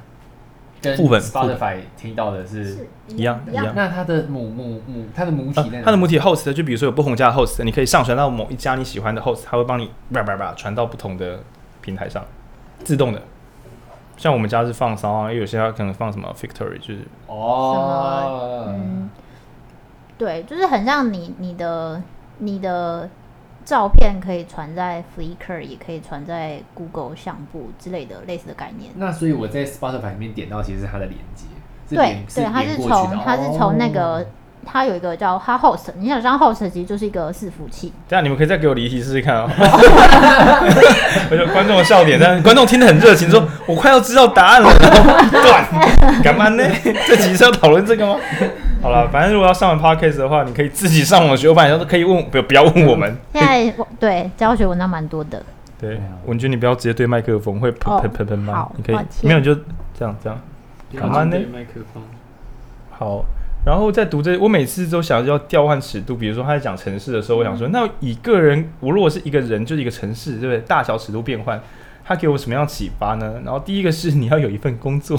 [0.83, 5.81] 跟 Spotify 听到的是一样一样，那它的母母母它的母体呢？
[5.85, 11.39] 它的母体 host 就比如说有不同家的 host，你可以上传到某一家你喜欢的 host，它会帮你叭叭叭传到不同的
[11.81, 12.23] 平台上，
[12.83, 13.21] 自动的。
[14.17, 19.09] 像我们家是放 SoundOn，因为有些家可能放什么 Victory，就是哦，嗯，
[20.17, 22.01] 对，就是很像你你的
[22.39, 23.09] 你的。
[23.65, 28.91] 照片可以传在 Flickr，也可以传在 Google 相簿之类的类似的概念。
[28.95, 31.45] 那所以我在 Spotify 里面点到，其实是它的连接。
[31.89, 34.25] 对对，它是从它是从那个
[34.65, 37.93] 它有一个叫它 host，你想像 host 其实就是一个伺服器。
[38.07, 39.49] 这样你们可以再给我离题试试看啊！
[41.29, 45.65] 我觉得观众的笑点，但观众听得很热情，说我快要知道答案了，然后断，
[46.23, 46.63] 干嘛呢？
[47.07, 48.15] 这集是要讨论这个吗？
[48.83, 53.15] 好了，反正如果要上完 podcast 的话，你可以自己上网学，我反正都可以问，不 要不要问我们。
[53.31, 55.41] 现在对教学文章蛮多的。
[55.79, 58.69] 对，文君你不要直接对麦克风，会喷喷喷喷吗？
[58.75, 59.55] 你可以没有就
[59.97, 60.37] 这样这样。
[60.97, 61.37] 干嘛呢？
[61.53, 62.03] 麦克风。
[62.91, 63.23] 好。
[63.65, 66.17] 然后在读这，我每次都想要调换尺度。
[66.17, 70.59] 比如说他在讲城市的时候，我想说，那以个人，我如果是一个人，就是一个城市，对不对？
[70.67, 71.57] 大小尺度变换，
[72.03, 73.35] 他给我什么样启发呢？
[73.45, 75.17] 然后第一个是你要有一份工作，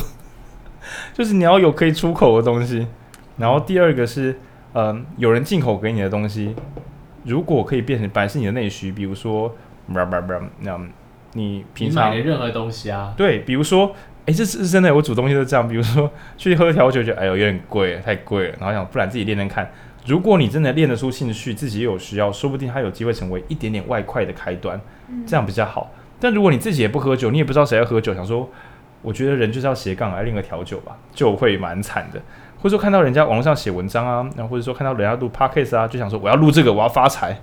[1.14, 2.86] 就是你要有可以出口的东西。
[3.36, 4.32] 然后第二个是，
[4.72, 6.54] 嗯、呃，有人进口给你的东西，
[7.24, 9.54] 如果可以变成本来是你的内需，比如说，
[9.86, 10.80] 那
[11.32, 13.94] 你平常你买的任何东西啊，对，比如说。
[14.26, 15.68] 哎，这是真的，我煮东西都这样。
[15.68, 18.54] 比如说去喝调酒，觉得哎呦有点贵，太贵了。
[18.58, 19.70] 然后想，不然自己练练看。
[20.06, 24.80] 如果你真的练得出兴趣，自己也有需要，说不定它有机会成为一点点外快的开端，
[25.26, 25.90] 这样比较好。
[26.18, 28.48] 但如果你自己也不喝酒，你也不知道谁要喝酒，想说，
[29.02, 32.18] 我觉得人就是要斜杠来练个调酒吧，就会蛮惨的。
[32.64, 37.38] 或者说看到人家网络上写文章啊，然后或者说看到人家录 podcast 啊，就想说我要录这个，我要发财，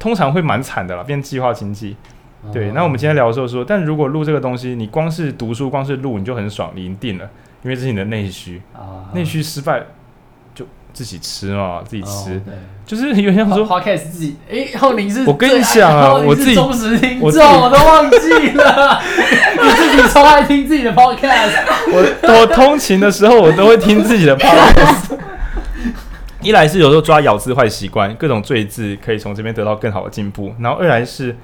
[0.00, 1.96] 通常会蛮惨的啦，变计划经济。
[2.52, 7.30] 对，那我们今天聊的时候说，但如果录这个东西，你光是读书，光是录，你就很爽，你赢定了，
[7.62, 9.06] 因为这是你的内需啊。
[9.14, 9.86] 内需失败就
[10.92, 12.40] 自己吃嘛，自己吃。
[12.44, 12.54] 对，
[12.86, 19.00] 就是有些人说，Podcast 自己，哎，浩宁是，我跟你讲啊，我自己忠实听众，我都忘记了，
[19.62, 21.52] 你自己超爱听自己的 Podcast。
[21.92, 25.16] 我我通勤的时候，我都会听自己的 Podcast。
[26.42, 31.36] 一来是有时候抓咬字坏习惯，各种赘字可以从这边得到更好的进步，然后二来是。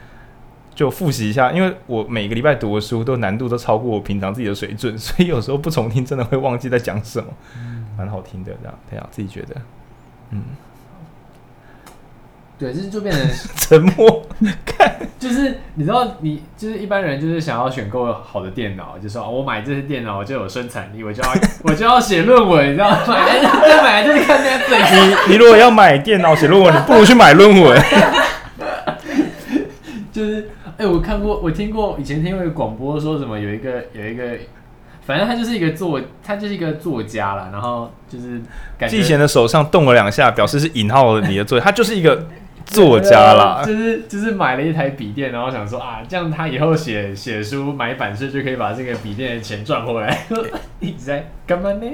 [0.74, 7.26] 就复习一下，因为我每个礼拜读的书都难度都超过我平常自己的水准，所以有时候不重听真的会忘记在讲什么，
[7.98, 9.56] 蛮、嗯、好听的这样，对啊，自己觉得，
[10.30, 10.42] 嗯，
[12.58, 14.24] 对，就是就变成 沉默，
[14.64, 21.30] 看，就是你知道，你就是一般人就是想要选购好的电脑，就说、哦、我买这些电脑我就有生产力，我就要
[21.64, 22.98] 我就要写论文，你知道吗？
[23.06, 25.26] 买来就买来就是看 Netflix。
[25.26, 27.82] 你你如果要买电脑写论文，你不如去买论文，
[30.12, 30.48] 就是。
[30.78, 34.38] 哎、欸，我看过，我听过，以前听过一个广播说什么，有一个有一个，
[35.08, 38.42] 反正他就是一个作，他就是一个作家啦，然后就是
[38.86, 42.26] 季贤的手上动了两下，表示是引号你的作， 他就是一个
[42.66, 50.26] 作家啦， 就是就是买了一台笔电，然后想说啊，这样他以后写写书买版税就可以把这个笔电的钱赚回来，
[50.78, 51.86] 一直在干嘛呢？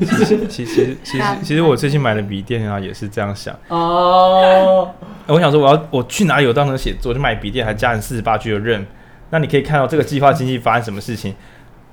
[0.00, 4.90] 其实其实其实其实我最近买的笔电啊，也是这样想哦。
[5.26, 8.86] 我想说，我要我去哪里有当成写作，就买笔电，还加上四十八 G 的 RAM。
[9.28, 11.34] 那你可以看到这个计划经济发生什么事情？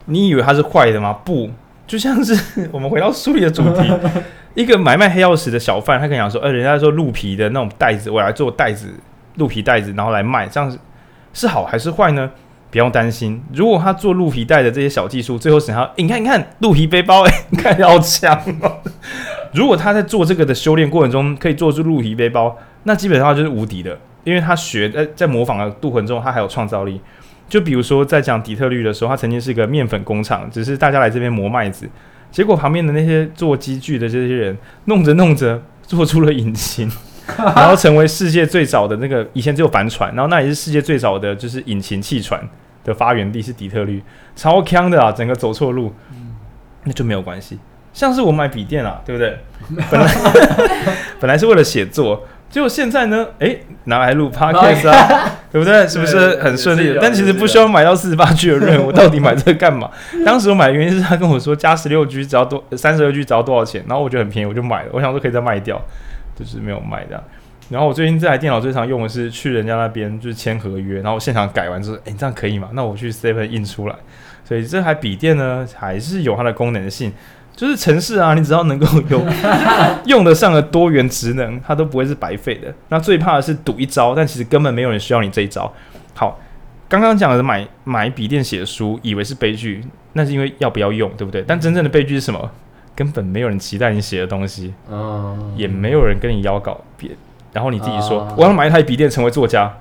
[0.05, 1.13] 你以为它是坏的吗？
[1.23, 1.49] 不，
[1.87, 3.91] 就像是 我们回到书里的主题，
[4.55, 8.93] 一个买卖黑曜石的小贩，他可以讲说，呃，人家说鹿皮的那种袋子，我来做袋子，
[9.35, 10.77] 鹿皮袋子，然后来卖，这样
[11.33, 12.29] 是好还是坏呢？
[12.69, 18.77] 不用担心，如果他做鹿皮袋的这些小技术，最后想要，欸、你看，你看鹿皮背包，哎， 你看好强哦。
[19.51, 27.01] 如果他在做这个的修炼过程中，可以做出鹿皮背包，那基本上就是无敌的，因为他学在在模仿的过程中，他还有创造力。
[27.51, 31.85] 就比如说在讲底特律的时候，它曾经是一个面粉工厂，只是大家来这边磨麦子，
[32.31, 36.89] 结果旁边的那些做机具的这些人，弄着弄着做出了引擎。
[37.37, 42.41] 然后成为世界最早的那个，以前只有帆船，然后那也是世界最早的就是引擎汽船
[42.85, 44.01] 的发源地是底特律，
[44.33, 45.11] 超坑的啊！
[45.11, 45.93] 整个走错路，
[46.85, 47.59] 那就没有关系。
[47.91, 49.37] 像是我买笔电啊，对不对？
[49.91, 50.15] 本来
[51.19, 55.87] 本来是为了写作，结果现在呢，诶，拿来录 podcast 啊， 对不对？
[55.87, 56.95] 是不是很顺利？
[57.01, 59.89] 但其实不需要买到四十八 G 的 RAM，我到底买这个干嘛？
[60.23, 64.89] 当时我买的原因是他跟我说加十六 G 只要多三十二 G 只要多少钱，然后我觉得很便宜，我就买了。
[64.91, 65.81] 我想说可以再卖掉。
[66.33, 67.21] 就是没有卖的，
[67.69, 72.69] 然后我最近这台电脑最常用的是去人家那边就是签合约，然后现场改完之后，哎，这样可以吗？
[72.73, 73.95] 那我去 Seven 印出来。
[74.43, 77.13] 所以这台笔电呢，还是有它的功能性，
[77.55, 79.23] 就是城市啊，你只要能够有
[80.05, 82.73] 用得上的多元职能，它都不会是白费的。
[82.89, 85.71] 那最怕的是赌一招，但其实根本没有人需要你这一招。
[86.13, 86.39] 好，
[86.89, 89.83] 刚刚讲的买买笔电写书，以为是悲剧，
[90.13, 91.43] 那是因为要不要用，对不对？
[91.47, 92.49] 但真正的悲剧是什么？
[92.93, 97.09] 根本没有人期待你写的东西，嗯，也没有人跟你邀稿，别，
[97.53, 99.71] 然后你自己说、嗯、我要买一台笔电成为作家，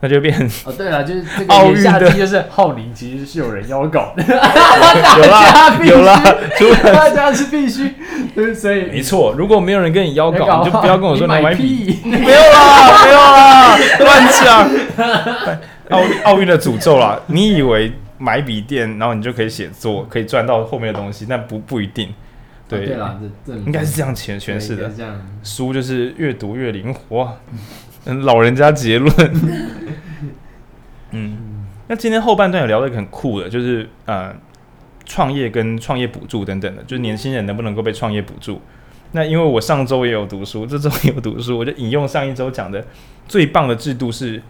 [0.00, 4.22] 那就变成哦，对了，就是这个奥运的，就是浩宁其实是有人邀稿的，
[5.18, 6.22] 有啦，有啦，
[6.94, 7.94] 大家是必须，
[8.34, 14.70] 对，所以没错，如果没有人跟你邀稿，你就不要跟我说你买笔， 没有啦，没有啦，乱讲，
[15.90, 22.08] 奥奥运的诅咒啦，你以为买笔电然后你就可以写作，可以赚到后面的东西，但不不一定。
[22.68, 24.92] 对对啦，这这应该是这样诠诠释的。
[25.42, 27.34] 书就是越读越灵活，
[28.08, 29.12] 嗯，老人家结论。
[31.12, 34.34] 嗯，那今天后半段有聊了一个很酷的，就是呃，
[35.04, 38.60] 创业跟创业补助等等的，就是年轻人能不能够被创业补助？
[39.12, 42.84] 那因为我上周也有读书，这周也有读书，我就引用上一周讲的
[43.26, 44.42] 最棒的制度是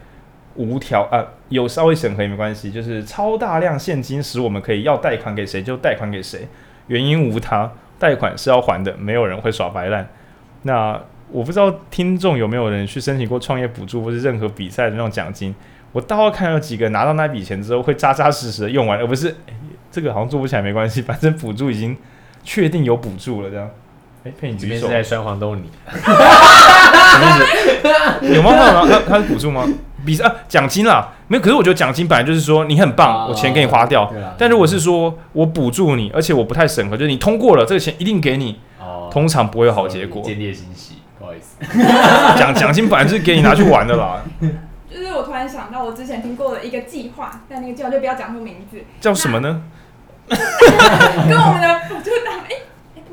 [0.55, 6.47] 无条啊，有稍微审核也没关系，就是超大量现金使我们可以要贷款给谁就贷款给谁，
[6.87, 10.09] 原因无他，贷款是要还的，没有人会耍白烂。
[10.63, 15.53] 那我不知道听众有没有人去申请过创业补助或是任何比赛的那种奖金。
[15.91, 19.53] 我倒要看有几个拿到那笔钱之后会扎扎实实的用完，而不是、欸、
[19.91, 21.95] 这个好像做不起来没关系， 反正补助已经
[22.43, 23.69] 确定有补助了这样。
[24.23, 24.79] 哎、欸，佩你这边。
[24.79, 25.63] 是在酸黄豆泥。
[25.91, 27.31] 什么意
[28.21, 28.33] 思？
[28.35, 28.51] 有吗？
[28.87, 29.65] 他他是补助吗？
[30.05, 31.41] 比赛啊，奖金啦，没有。
[31.43, 34.11] 可是我觉得奖金本来就是说你很棒，我钱给你花掉。
[34.37, 38.59] 但如果是说我补助你，而且我不太审核，就是你通过了，这个钱一定给你。
[39.11, 40.23] 通常不会有好结果。
[41.41, 42.37] 思。
[42.37, 44.21] 奖奖金本来就是给你拿去玩的啦。
[44.91, 49.61] 就是我突然想到，我之前听过的一个计划，但那个计划就不要讲出名字，叫什么呢？
[50.29, 52.55] 跟我们的补助党哎，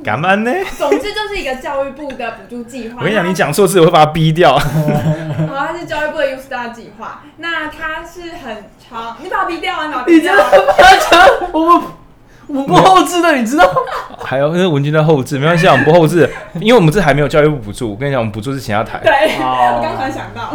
[0.05, 0.53] 干嘛呢？
[0.77, 2.97] 总之就是一个教育部的补助计划。
[3.01, 4.57] 我跟你讲，你讲错字我会把它逼掉。
[4.59, 10.05] 好，它是教育部的 U Star 计划，那它是很长，你把它逼掉啊！
[10.07, 11.83] 你这样夸张，我们
[12.49, 13.65] 我不后置的，你知道？
[14.19, 16.31] 还有那个文君在后置，没关系啊，我们不后置，
[16.61, 17.91] 因为我们这还没有教育部补助。
[17.91, 19.01] 我跟你讲，我们补助是其他台。
[19.03, 20.55] 对，我刚才想到。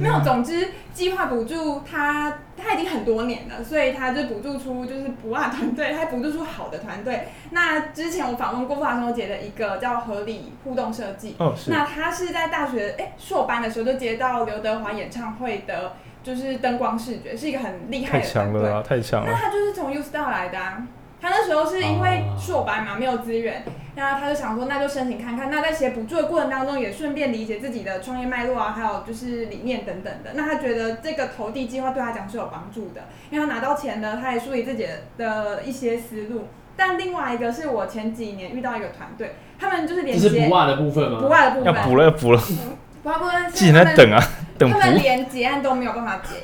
[0.00, 7.26] 没有，总之计划补助它，它已经很多年了，所以它就补助出就是不二团队，它补助出好的团队。
[7.50, 11.72] 那之前我访问过华雄姐的一个叫合理互动设计，哦，是。
[11.72, 18.62] 那他是在大学哎硕班的时候就接到刘德华演唱会的，就是灯光视觉，是一个很厉害的团队。
[18.62, 19.26] 太强了啊，太强了。
[19.28, 20.86] 那他就是从 U Star 来的啊。
[21.22, 23.62] 他那时候是因为硕班嘛，没有资源，
[23.94, 25.48] 然后他就想说，那就申请看看。
[25.48, 30.32] 那在写补助的过程当中，也顺便理解自己的创业脉络啊，还有就是理念等等的。
[30.34, 34.84] 那他觉得这个投递计划对他讲是有帮助的，因为他拿到钱呢，他也梳理自己
[35.16, 36.48] 的一些思路。
[36.76, 41.20] 但另外一个是我前几年遇到一个团队，他们就是连接是补外的部分吗？
[41.20, 42.42] 补外的部分要补了要补了，
[43.02, 44.18] 补外 部分自己在等啊，
[44.58, 46.34] 等他们连结案都没有办法结，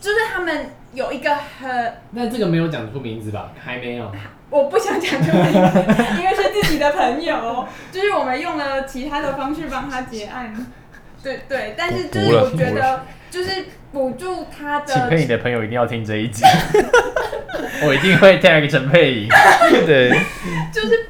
[0.00, 1.94] 就是他们有一个很……
[2.12, 3.52] 那这个没有讲出名字吧？
[3.62, 4.10] 还没有。
[4.48, 10.66] 我不想讲出名字，因为是自己的朋友， 就是我们用了其他的方式帮他结案，
[11.22, 14.92] 对对，但是就是我觉得，就是补助他的。
[14.92, 16.42] 请佩颖的朋友一定要听这一集，
[17.86, 19.28] 我一定会 tag 陈佩颖，
[19.86, 20.10] 对，
[20.72, 21.09] 就是。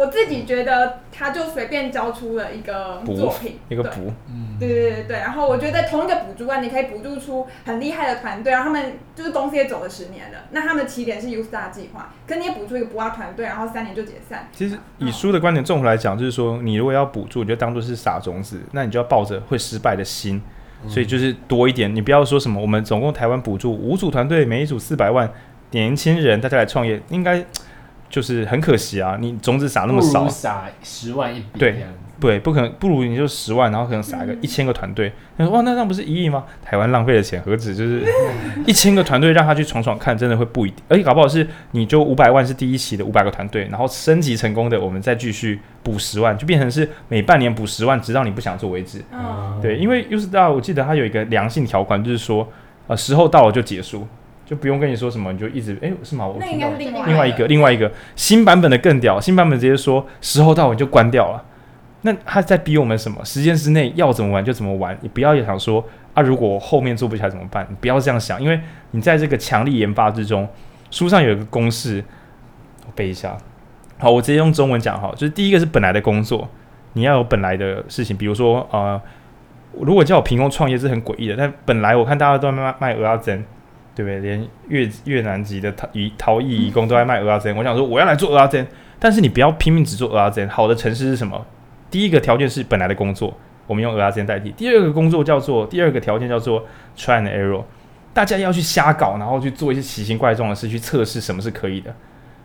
[0.00, 4.10] 我自己觉得，他就随便交出了一个作品，一个补，
[4.58, 5.16] 对对对对。
[5.18, 10.38] 然后我觉得同一个补助案，你可以补助出很厉害的团队，然后他们就是公司也走了十年了。
[10.52, 14.48] 那他们起点是 U Star 计划，可你也补助一个补啊团队，然后三年就解散。
[14.52, 20.40] 其实以书的观点综合来讲，就是说你如果要补助，你就当做是撒种子，那你就要抱着会失败的心，
[20.88, 21.94] 所以就是多一点。
[21.94, 25.30] 你不要说什么，我们总共台湾补助五组团队，每一组四百万，
[25.72, 27.44] 年轻人大家来创业，应该。
[28.10, 31.86] 就是很可惜啊，你种子撒那么少，撒十万一笔，对
[32.20, 36.44] 对，不可能，不如你就十万，然后可能撒个一千个团队，他说哇，那那不是一亿吗？
[36.62, 38.04] 台湾浪费的钱何止就是
[38.66, 49.02] 一千个团队让他去闯闯看，真的会不一定，而且搞不好是你就五百万是第一期的五百个团队，然后升级成功的，我们再继续补十万，就变成是每半年补十万，直到你不想做为止。
[49.12, 52.46] 嗯，对，因为 UStar 我记得它有一个良性条款，就是说
[52.88, 54.06] 呃时候到了就结束。
[54.50, 56.26] 就不用跟你说什么，你就一直哎、欸，是吗？
[56.26, 61.44] 我那应该是另外另外一个另外一个新版本的更屌，新版本直接说时候到了你就关掉了。
[62.02, 63.24] 那他在逼我们什么？
[63.24, 65.84] 时间之内要怎么玩就怎么玩，你不要想说
[66.14, 67.64] 啊，如果后面做不起来怎么办？
[67.70, 68.60] 你不要这样想，因为
[68.90, 70.48] 你在这个强力研发之中，
[70.90, 72.02] 书上有一个公式，
[72.86, 73.38] 我背一下。
[73.98, 76.48] 好，我直接用中文讲哈，就是第一个是本来的工作，
[76.94, 79.00] 你要有本来的事情，比如说呃，
[79.80, 83.44] 如果叫我凭空创业是很诡异的，但本来我看大家都在卖卖蚵仔煎。
[84.00, 84.20] 对不对？
[84.20, 87.56] 连越越南籍的逃移逃逸移工都在卖蚵仔煎。
[87.56, 88.66] 我想说，我要来做蚵仔煎，
[88.98, 90.48] 但是你不要拼命只做蚵仔煎。
[90.48, 91.44] 好的城市是什么？
[91.90, 93.36] 第一个条件是本来的工作，
[93.66, 94.50] 我们用蚵仔煎代替。
[94.52, 96.64] 第二个工作叫做第二个条件叫做
[96.96, 97.62] try and error，
[98.14, 101.94] 大家要去瞎搞，然后去做一些奇形怪状的事，去测试什么是可以的。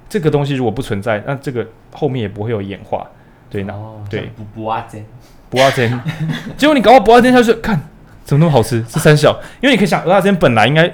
[0.09, 3.07] 这个东西如果不存在，那这个后面也不会有演化。
[3.49, 5.05] 对，那、哦、对不蚵仔煎，
[5.51, 6.01] 蚵仔煎，
[6.57, 7.79] 结果你搞个蚵仔煎下去，看
[8.23, 8.83] 怎么那么好吃？
[8.89, 10.91] 是三小，因为你可以想蚵仔煎本来应该。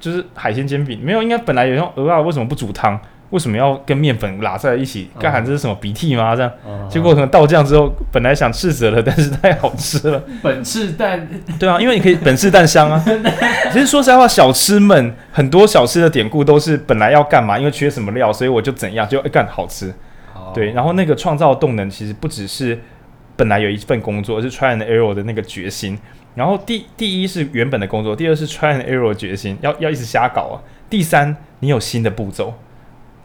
[0.00, 2.98] 就是海鲜煎饼没有，应该本来有用鹅啊，为什么不煮汤？
[3.30, 5.10] 为什么要跟面粉拉在一起？
[5.20, 6.34] 干、喊，这是什么鼻涕吗？
[6.34, 10.22] 这样，嗯、结果可能倒酱之后，本来想斥责了，但是太好吃了。
[10.42, 11.28] 本赤蛋，
[11.60, 13.04] 对啊，因为你可以本赤蛋香啊。
[13.70, 19.92] 其实说实在话，小吃们很多小吃的典故都是本来要干嘛，因为缺什么料，所以我就怎样就干、欸、好吃。
[20.34, 22.80] 哦、对，然后那个创造动能其实不只是
[23.36, 25.98] 本来有一份工作，而是 try and error 的那个决心。
[26.38, 30.62] 然后第第一是原本的工作，第二是 try and error 的决心，要要一直瞎搞啊。
[30.88, 32.54] 第三，你有新的步骤。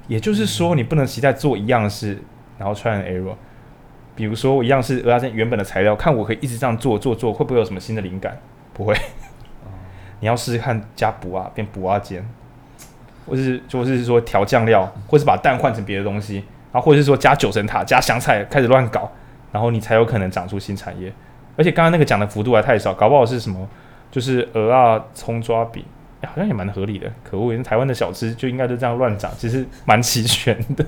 [0.08, 2.18] 也就是说，你不能期待做一样的事，
[2.58, 3.36] 然后 try and error。
[4.16, 8.36] 比如说，我一样是蚵仔煎原本的材料，看我可以一直这样做做做，会不会有什么新的灵感？
[8.74, 8.96] 不会。
[10.20, 12.28] 你要试试看加补啊，变补啊煎，
[13.28, 16.38] 或是就是说调酱料，或是把蛋换成别的东西，
[16.72, 19.12] 然后或者是说加九层塔、加香菜，开始乱搞，
[19.52, 21.14] 然后你才有可能长出新产业。
[21.56, 23.68] 而且刚刚那个讲的幅度还太少，搞不好是什么，
[24.12, 25.84] 就是鹅啊葱抓饼。
[26.26, 27.52] 好像也蛮合理的，可恶！
[27.52, 30.86] 因为台湾的小吃就应该都这样乱涨，其实蛮齐全的。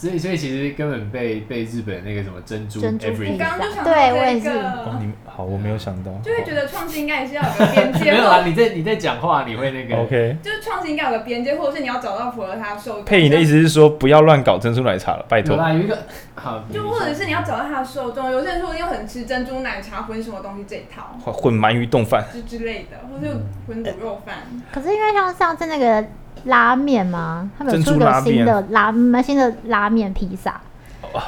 [0.00, 4.48] 所以，所以其实根本被被日本那个什么珍珠 everything，你刚刚就想对，我也是。
[4.48, 6.10] 哦，你好，我没有想到。
[6.24, 8.04] 就会觉得创新应该也是要有个边界。
[8.10, 10.02] 没有啊，你在你在讲话，你会那个。
[10.02, 10.38] OK。
[10.42, 13.04] 就是创新应该有个边界，或者是你要找到符合它的受众。
[13.04, 15.54] 配音的意思是说，不要乱搞珍珠奶茶了，拜托。
[15.68, 15.98] 有一个
[16.34, 16.64] 好。
[16.72, 21.18] 就或者是你要找到它的受众，有些人说又很吃珍珠奶茶混什么东西这一套。
[21.30, 22.24] 混鳗鱼冻饭。
[22.32, 24.36] 之之类的，或者混卤肉饭。
[24.72, 26.02] 可是因为像上次那个。
[26.44, 27.50] 拉面吗？
[27.58, 30.60] 他们有出一个新的拉新的拉面披萨，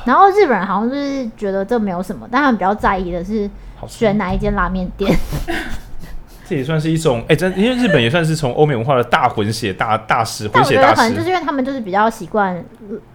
[0.05, 3.49] 然后日本人好像就是觉得这没有什么，但他们比较在意的是
[3.87, 5.17] 选哪一间拉面店。
[6.45, 12.63] 这也算是一种哎、欸，真因为日本也算是从欧美文化的大混血大大师混血大师，可能就是因为他们就是比较习惯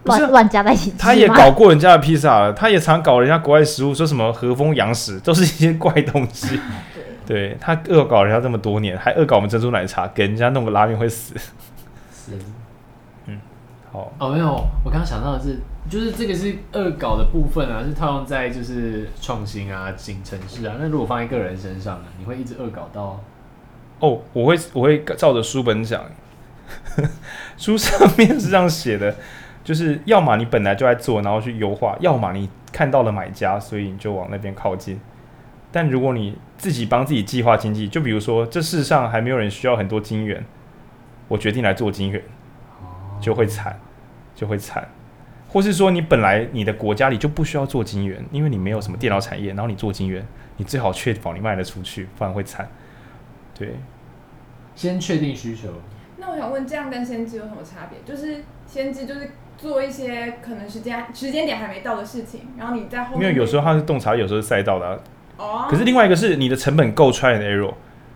[0.06, 0.92] 乱乱加在一起。
[0.98, 6.60] 他也搞过人家的披萨了，他也常搞人家国外食物，说什么和风洋食都是一些怪东西。
[7.28, 11.36] 对，对他恶搞人家这么多年，还恶搞我们珍珠奶茶，给人家弄个拉面会死。
[13.28, 13.40] 嗯，
[13.92, 14.48] 好哦，没有，
[14.84, 15.60] 我刚刚想到的是，
[15.90, 20.76] 就是这个是恶搞的部分啊，是套用在就是创新啊、新城市啊。
[20.80, 23.22] 那如果放在个人身上呢，你会一直恶搞到？
[24.00, 26.04] 哦，我会，我会照着书本讲，
[27.58, 29.16] 书上面是这样写的，
[29.64, 35.00] 就是要么你本来就在做，然后去优化；要么你看到了买家，所以你就往那边靠近。
[35.72, 40.46] 但如果你自己帮自己计划经济，就比如说，这世上还没有人需要很多金元。
[41.28, 42.22] 我决定来做金元，
[43.20, 43.78] 就会惨，
[44.34, 44.88] 就会惨，
[45.50, 50.26] 或是说你本来你的国家里就不需要做金元，因为你没有什么电脑产业，然后你做金元，
[50.58, 52.70] 你最好确保你卖得出去，不然会惨。
[53.58, 53.76] 对，
[54.76, 55.70] 先确定需求。
[56.18, 58.00] 那我想问，这样跟先知有什么差别？
[58.06, 63.28] 就是先知就是做一些可能时间时间点还没到的事情，然后你在后面。
[63.28, 65.00] 因为有时候它是洞察，有时候是赛道的、啊。
[65.38, 65.68] 哦。
[65.70, 67.74] 可是另外一个是你的成本够 try and error，、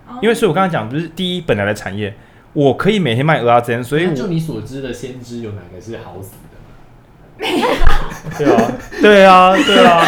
[0.07, 2.13] 哦、因为所以我刚才讲，不是第一本来的产业。
[2.53, 6.47] 我可以每天卖蚵仔煎，所以就你所知的先知有哪个是好死的？
[8.37, 8.71] 对啊，
[9.01, 10.03] 对啊，对啊，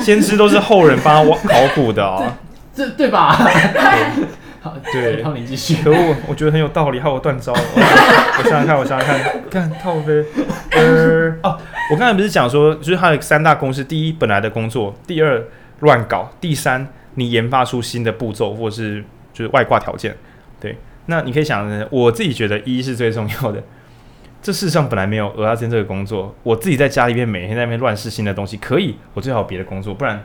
[0.00, 2.36] 先知都是后人帮他考古的啊，
[2.74, 3.36] 这对吧？
[3.38, 4.26] 对，
[4.60, 5.82] 好，对，然后你继续。
[5.82, 7.60] 可恶，我觉得很有道理，害我断招了。
[7.76, 10.24] 我想想看，我想想看，看套飞。
[10.72, 11.58] 呃，哦，
[11.90, 15.42] 我刚才不是讲说，就是它有三大公式：第一，本来的工作；第二，
[15.80, 20.16] 乱搞；第三，你研发出新的步骤或是就是外挂条件。
[20.60, 20.76] 对。
[21.06, 23.62] 那你可以想，我自己觉得一是最重要的。
[24.42, 30.22] 这世上本来没有蚵仔煎这个工作，我自己在家里面每天在那边乱试新的东西，可以，我最好有别的工作，不然。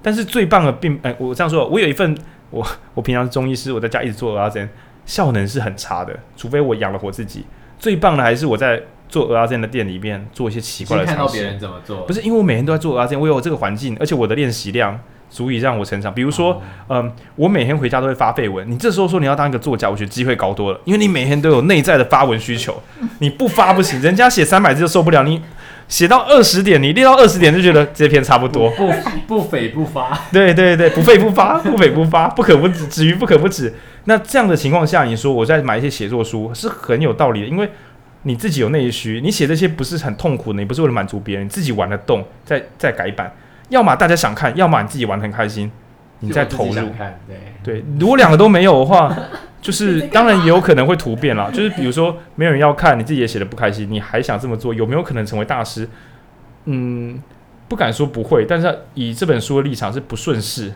[0.00, 2.16] 但是最棒的并哎，我这样说，我有一份，
[2.48, 4.70] 我我平常是中医师，我在家一直做蚵仔煎，
[5.04, 7.44] 效能是很差的，除非我养了活自己。
[7.78, 11.16] 最棒的还是我在做蚵仔煎的店里面做一些奇怪的尝试。
[11.18, 12.06] 看到别人怎么做？
[12.06, 14.98] 不是因为我每天都在做蚵仔煎，我有这个环境，而且我的练习量。
[15.30, 16.12] 足以让我成长。
[16.12, 18.70] 比如说，嗯、呃，我每天回家都会发废文。
[18.70, 22.82] 你这时候说你要当一个作家，我觉得机会高多了，因为你每天都有内在的发文需求。
[23.20, 25.22] 你不发不行，人家写三百字就受不了。
[25.22, 25.40] 你
[25.88, 28.70] 写到二十点，你列到二十点就觉得这篇差不多。
[28.70, 28.92] 不
[29.26, 30.18] 不肥不发。
[30.32, 33.72] 对对对，不废不发， 不肥不发，不可不止，止于不可不止。
[34.04, 37.68] 那这样的情况下，你说我在买一些写作书是很有道理的，因为
[38.22, 43.32] 你自己有内需，你写这些不是很痛苦的，你不是为了满足别人，你自己玩得动，再再改版。
[43.70, 45.70] 要么大家想看，要么你自己玩得很开心，
[46.20, 46.74] 你再投入。
[46.74, 49.16] 对对，如果两个都没有的话，
[49.62, 51.50] 就是当然也有可能会突变啦。
[51.50, 55.88] 就是比如说没有人要看，你自己也写的不开心，你还想这么做，有没有可能成为大师？
[56.66, 57.20] 嗯，
[57.68, 60.72] 不敢说不会，但是以这本书的立场是不顺势。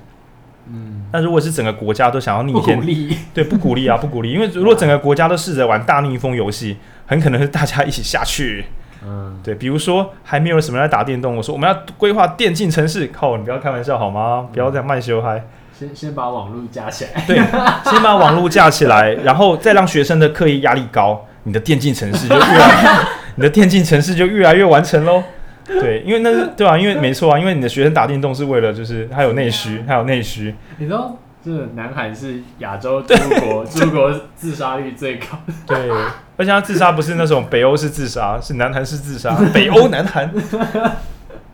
[0.66, 8.64] 嗯，但如果是整个国家都想要逆天，不鼓励，对，不鼓励啊，不鼓励，因为如果 整个国家都试着玩大逆风游戏，很可能是大家一起下去。
[9.06, 14.46] 嗯，对，比如说还没有什么人在打电动，我说我们要规划电竞城市，靠，你不要开玩笑好吗？
[14.52, 15.44] 不要这样慢修嗨。
[15.78, 17.36] 先先把网络架起来，对，
[17.90, 25.22] 先把网络架起来，然后再让学生的课业压力高，你的电竞城市就越来 你的电竞城市就越来越完成喽。
[25.66, 26.78] 对，因为那是对吧、啊？
[26.78, 30.54] 因为没错啊，因为你的学生打电动是为了就是还有内需，还有内需。
[30.78, 35.26] 你知道，这南韩是亚洲诸国诸国自杀率最高。
[35.66, 35.90] 对，
[36.38, 39.36] 而且他自杀不是那种北欧式自杀，是南韩式自杀。
[39.52, 40.32] 北欧南韩，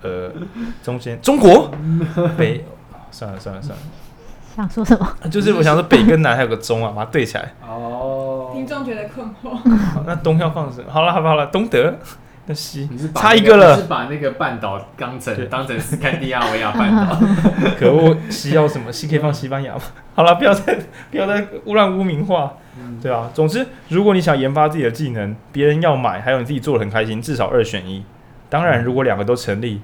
[0.03, 0.31] 呃，
[0.83, 1.71] 中间中国
[2.37, 2.65] 北，
[3.11, 3.83] 算了算了算了。
[4.55, 5.09] 想说什么？
[5.31, 7.53] 就是我想说北跟南还有个中啊，把它对起来。
[7.67, 8.51] 哦。
[8.53, 9.59] 听众觉得困惑。
[10.07, 10.91] 那东要放什么？
[10.93, 11.95] 好了好了好了，东德。
[12.51, 13.77] 那西，你是、那个、差一个了。
[13.77, 17.17] 是把那个半岛当成当成斯堪的亚维亚半岛。
[17.79, 18.91] 可恶，西要什么？
[18.93, 19.81] 西可以放西班牙吗？
[20.17, 20.77] 好了，不要再
[21.13, 22.55] 不要再污染污名化。
[22.77, 28.05] 嗯、对啊，总之，如果你想研发自己的技能，别人要买，还有你自己做的很开心，至少二选一。
[28.49, 29.81] 当然，如果两个都成立，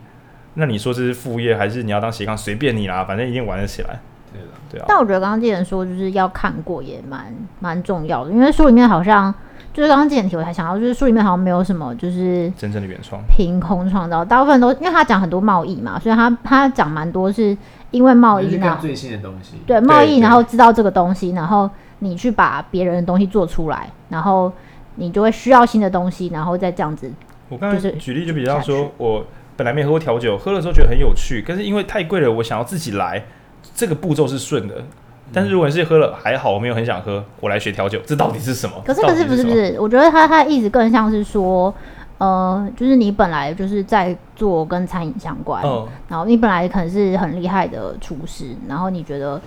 [0.55, 2.37] 那你说这是副业，还是你要当斜杠？
[2.37, 4.01] 随便你啦，反正一定玩得起来。
[4.33, 4.87] 对的，对啊。
[4.89, 9.33] 但我觉得刚刚这人说就是要看过，也蛮蛮重要的，因为书里面好像。
[9.77, 17.55] 就是刚刚这点题，我才想到，就是书里面好像没有什么，就是真正的原创凭空创造，大部分都因为他讲很多贸易嘛，所以他他讲蛮多是
[17.91, 21.69] 因为贸易呢，最新的东西，对贸易，然后知道这个东西，然后
[21.99, 24.51] 你去把别人的东西做出来，然后
[24.95, 27.13] 你就会需要新的东西，然后再这样子。
[27.51, 29.27] 我刚才举例就比方说，我
[29.59, 33.27] 本来没喝过调酒，喝的时候觉得很有趣，可是因为太贵了，我想要自己来，
[33.75, 34.77] 这个步骤是顺的。
[35.33, 38.77] 但是如果你是喝了还好，我没有很想喝，我来学调酒，这到底是什么？
[38.85, 41.75] 可是可是不是不是，我觉得他他的意思更像是说，
[42.19, 49.41] 呃，就是你本来就是在做跟餐饮相关，嗯，然后你本来可能是很厉害的厨师，然后你觉得，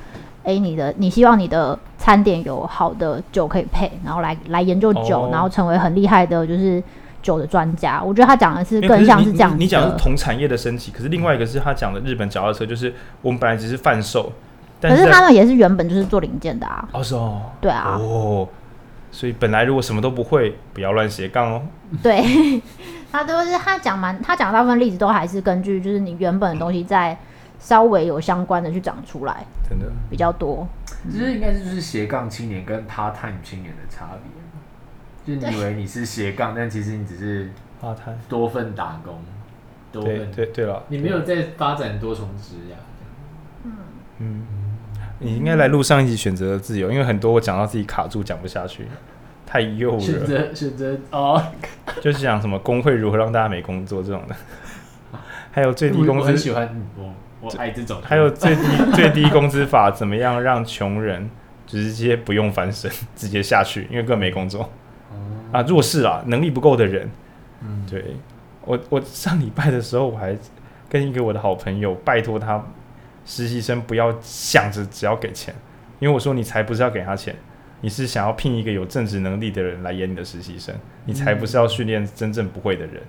[0.44, 6.84] 哎，你的你希望你的餐点有好的酒可以配，然后来来研究酒，哦，然后成为很厉害的，就是
[7.24, 8.04] 酒的专家。
[8.04, 9.58] 我觉得他讲的是更像是这样子。
[9.58, 14.32] 你讲的是同产业的升级，可是另外一个是他讲的日本脚踏车，就是我们本来只是贩售。
[14.82, 16.88] 可是他们也是原本就是做零件的啊。
[16.92, 17.42] 哦，是哦。
[17.60, 17.98] 对啊。
[18.00, 18.48] 哦。
[19.12, 21.62] 所以本来如果什么都不会，不要乱斜杠哦。
[22.04, 22.62] 对。
[23.12, 27.18] 他都是他讲蛮，他讲大部分例子都还是根据就是你原本的东西在
[27.60, 29.44] 稍微有相关的去长出来。
[29.68, 29.88] 真的。
[30.10, 30.68] 比较多。
[31.12, 35.36] 其实应该是就是斜杠青年跟 part time 青年的差别。
[35.36, 37.52] 就你以为你是斜杠，但其实你只是
[37.82, 39.20] part time 多份打工。
[39.92, 40.32] 多份。
[40.32, 40.84] 对对对了。
[40.90, 42.78] 你没有在发展多重职呀。
[43.64, 43.72] 嗯
[44.20, 44.46] 嗯。
[45.20, 48.88] 你应该来录上一集选择的自由，因为很多我讲到自己卡住，讲不下去，
[49.46, 50.00] 太幼了。
[50.00, 51.42] 选择选择哦，
[52.02, 54.36] 就是讲什么工会如何让大家没工作这种的，
[55.52, 56.22] 还有最低工资。
[56.22, 58.02] 我很喜欢我，我爱这种。
[58.02, 58.62] 还有最低
[58.96, 61.30] 最低工资法，怎么样让穷人
[61.68, 64.70] 直接不用翻身， 直接下去，因为根本没工作。
[65.12, 67.10] 嗯、啊，弱势啊，能力不够的人。
[67.62, 68.16] 嗯，对
[68.64, 70.34] 我我上礼拜的时候，我还
[70.88, 72.64] 跟一个我的好朋友拜托他。
[73.26, 75.54] 实习生不要想着只要给钱，
[76.00, 77.36] 因为我说你才不是要给他钱，
[77.82, 80.74] 你是想要聘一个有正职能力的人来演你的实习生，
[81.06, 83.02] 你才不是要训练真正不会的人，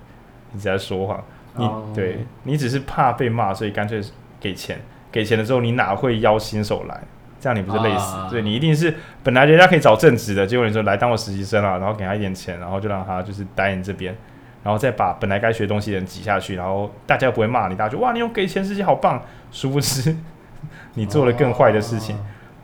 [0.51, 1.23] 你只在说谎，
[1.55, 1.95] 你、oh.
[1.95, 4.01] 对你只是怕被骂，所以干脆
[4.39, 4.79] 给钱，
[5.11, 7.01] 给钱了之后你哪会邀新手来，
[7.39, 8.15] 这样你不是累死？
[8.29, 8.43] 对、oh.
[8.47, 8.93] 你一定是
[9.23, 14.15] 本来人家可以找正职的，结果你说来当我实习生啊，然后给他一点钱，然后就让他就是待你这边。
[14.63, 19.23] 然后再把本来该学东西的人挤下去，然后大家又不会骂你，大家就哇，你又给钱实习好棒。
[19.51, 20.15] 殊不知
[20.95, 22.17] 你做了更坏的事情。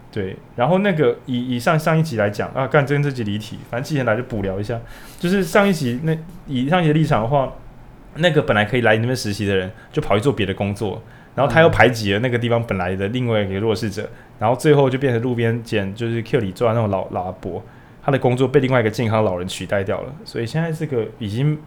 [0.10, 4.80] 对，然后那个以以上上一集来讲啊，干真这集离题，反正之前来就补聊一下。
[5.20, 6.18] 就是上一集那
[6.48, 7.52] 以上一集的立场的话，
[8.16, 11.02] 那个本来可以来你那边实习的人，就跑去做别的工作，
[11.36, 17.62] 然后他又排挤了那个地方本来的另外一个弱势者，然后最后就变成路边捡，就是 Q 里做那种老老阿伯。
[18.08, 21.60] 他的工作被另外一个健康老人取代掉了，所以现在这个已经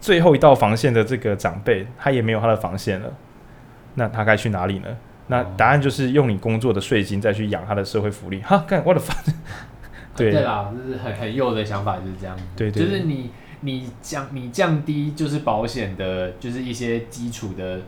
[0.00, 3.12] 最后一道防线的这个长辈，他也没有他的防线了。
[3.96, 4.88] 那他该去哪里呢？
[5.26, 8.40] 那答案就是用你工作的税金再去养他的社会福利。
[8.40, 9.14] 哈，干我的妈！
[10.16, 12.34] 对对啦，就是很很幼的想法，就是这样。
[12.56, 13.30] 对对，就是你
[13.60, 17.82] 你降你降低就是保险的，就是一些基础的，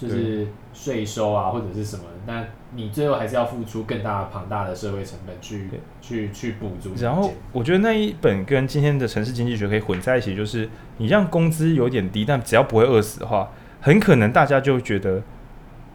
[0.00, 2.44] 就是税收啊或者是什么，那。
[2.72, 5.68] 你最后还是要付出更大的庞大的社会成本去
[6.00, 6.92] 去去补足。
[7.00, 15.20] 然后我觉得那一本跟今天的城市经济学可以混在一起，就是你让工资有点低，但只要不会饿死的话，很可能大家就觉得，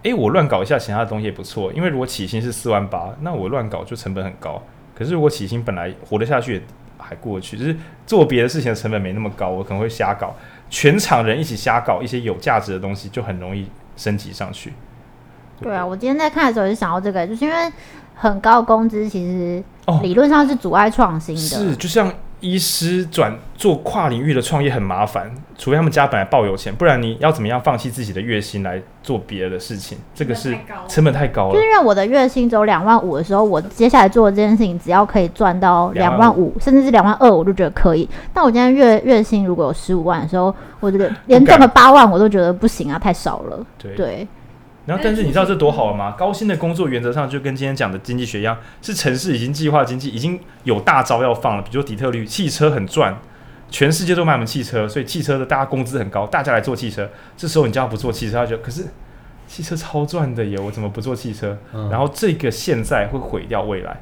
[0.03, 1.71] 哎，我乱搞一下其他的东西也不错。
[1.71, 4.61] 因为如果起薪是四万八，那我乱搞就成本很高。
[4.93, 6.61] 可是如果起薪本来活得下去也
[6.97, 7.73] 还过去，就是
[8.05, 10.35] 做别的事情的成本没那么高，我可能会瞎搞。
[10.69, 14.73] 全场人一起瞎搞一些有价值的东西，就很容易升级上去。
[15.61, 17.71] 对啊，我今天在看的时候就想到这个，就是因为
[18.13, 19.63] 很高的工资其实
[20.01, 21.41] 理论上是阻碍创新的。
[21.41, 22.11] 哦、是，就像
[22.41, 29.97] 医师转做跨领域的创业很麻烦，除非他们家本来抱有钱，不然你要怎么样放弃自己的月薪来做别的事情？
[30.13, 30.55] 这个是
[30.87, 31.53] 成本太高了。
[31.53, 38.07] 就是因为我的月薪只有两万五的时候，我接下来做的这件事情，只要可以赚到两万五，甚至是两万二，我就觉得可以。
[38.33, 43.65] 但我今天月月薪如果有十五万的时候，我觉得连赚个八万我都觉得不行啊，太少了。
[43.77, 43.95] 对。
[43.95, 44.27] 对
[44.85, 46.11] 然后，但是你知道这多好了吗？
[46.11, 51.61] 高薪的工作原则上就跟今天讲的经济学一样，是城市已经计划经济，已经有大招要放了。
[51.61, 53.17] 比如说底特律汽车很赚，
[53.69, 57.09] 全世界都买我们汽车，所以汽车的大家工资很高，大家来做汽车。
[57.35, 58.85] 这时候你叫他不做汽车，他觉得可是
[59.47, 61.57] 汽车超赚的耶，我怎么不做汽车？
[61.73, 64.01] 嗯、然后这个现在会毁掉未来。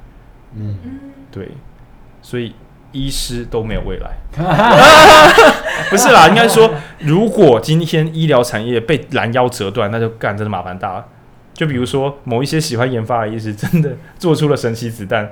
[0.56, 0.78] 嗯，
[1.32, 1.50] 对，
[2.22, 2.54] 所以。
[2.96, 4.12] 医师都没有未来，
[5.90, 6.72] 不是啦，应该说，
[7.06, 11.06] 如果今天医疗产业被拦腰折断，那就干真的麻烦大了。
[11.54, 15.32] 就比如说，某一些喜欢研发的医师真的做出了神奇子弹，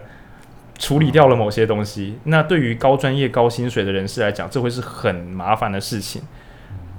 [0.78, 6.22] 处理掉了某些东西，那对于高专业、高薪水的人士来讲，这会是很麻烦的事情。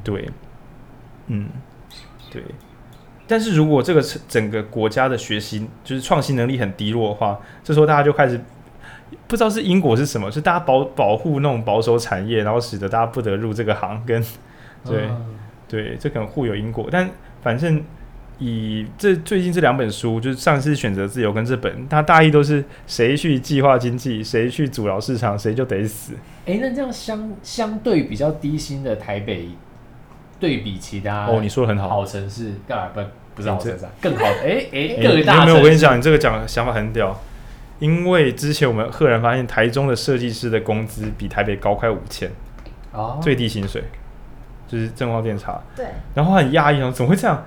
[0.02, 0.28] 对，
[1.28, 1.48] 嗯，
[2.30, 2.42] 对。
[3.28, 8.40] 但是如果这个整个国家的学习就是创新能力很低落的话，这时候大家就开始。
[9.28, 14.22] 不知道是因果是什么，是大家保保护那种保守产业，然后使得大家不得入这个行，跟
[14.84, 15.26] 对、嗯、
[15.68, 16.88] 对，这可能互有因果。
[16.90, 17.08] 但
[17.42, 17.82] 反正
[18.38, 26.14] 以这最近这两本书，就是上次选择自由跟这本，它大意都是谁去计划经济，谁去阻挠市场，谁就得死。
[26.46, 29.48] 哎，那这样相相对比较低薪的台北，
[30.40, 33.00] 对比其他哦，你说的很好，好城市干嘛不
[33.36, 37.18] 不是好城市，更好的哎哎，各大没有没有，我跟你讲，你这个讲的想法很屌。
[37.78, 42.30] 因为之前我们赫然发现，台中的设计师的工资比台北高快五千，
[42.92, 43.82] 哦，最低薪水，
[44.72, 47.44] 就是正光电查，对，然后很压抑哦，怎么会这样？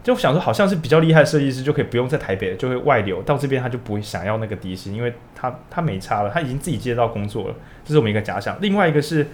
[0.00, 7.54] 就想说，好像是比较厉害的设计师就可以不用在台北，就会外流到这边，他就不会想要那个低薪，因为他他没差了，他已经自己接到工作了，
[7.84, 8.56] 这是我们一个假想。
[8.60, 9.26] 另外一个是，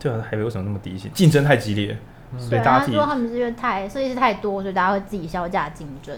[0.00, 1.08] 对啊，台北为什么那么低薪？
[1.14, 1.96] 竞争太激烈，
[2.32, 6.16] 嗯、所以大家说他们是因为太设计师太多，所以大家会自己削价竞争。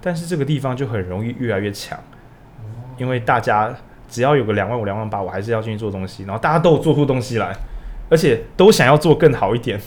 [0.00, 1.96] 但是这个地方就很容易越来越强，
[2.96, 3.72] 因为大家
[4.08, 7.52] 只要有个两万五、两万八，我还是要进去做东西，然后大家都有做出东西来，
[8.08, 9.80] 而且都想要做更好一点。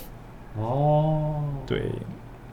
[0.57, 1.83] 哦，对，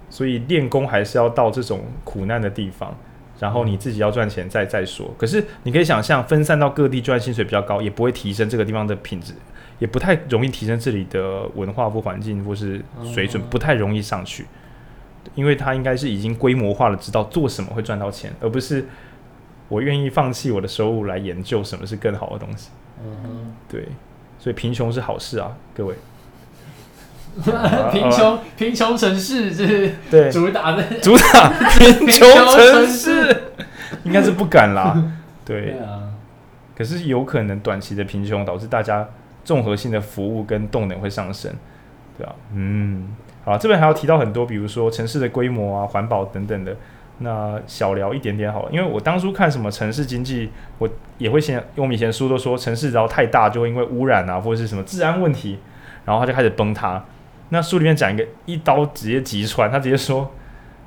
[0.09, 2.97] 所以练功还是要到这种苦难的地方，
[3.39, 5.13] 然后你自己要赚钱再再说。
[5.19, 9.35] 可是你可以想象，分散到各地赚薪水比较高，也不会提升这个地方的品质，
[9.79, 14.47] 也不太容易提升这里的文化或环境或是水准，不太容易上去。
[15.35, 18.87] 因为他应该是已经规模化了知道做什么会赚到钱，而不是
[19.69, 22.71] 我愿意放弃我的收入来研究什么是更好的东西。
[23.05, 23.89] 嗯哼，对，
[24.39, 25.95] 所以贫穷是好事啊，各位。
[27.93, 33.53] 贫穷贫穷城市是对主打的主打贫穷城市，
[34.03, 35.01] 应该是不敢啦。
[35.45, 36.11] 对，啊，
[36.77, 39.09] 可是有可能短期的贫穷导致大家
[39.45, 41.53] 综合性的服务跟动能会上升，
[42.17, 43.09] 对啊，嗯。
[43.45, 46.77] 好，这边还要提到很多，比如说城市的规模啊、环保等等的。
[47.19, 50.89] 那小聊一点点好了，因为我当初看什么城市经济，我
[51.19, 55.59] 也会先，因为我们以前书都说城市只要太大，就会因为污染啊或者是什么治安问题，
[56.05, 57.05] 然后它就开始崩塌。
[57.49, 60.31] 那书里面讲一个一刀直接击穿，他直接说，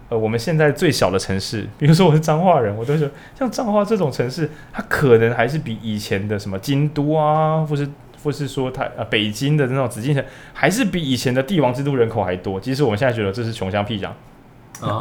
[0.09, 7.87] 呃，我们现在最小的城市，比如说我是彰化人，我都说像彰化这种城市，它可能还是比以前的什么京都啊，或是。
[8.23, 10.23] 或是说它呃北京的那种紫禁城，
[10.53, 12.61] 还是比以前的帝王之都人口还多。
[12.61, 14.09] 其实我们现在觉得这是穷乡僻壤，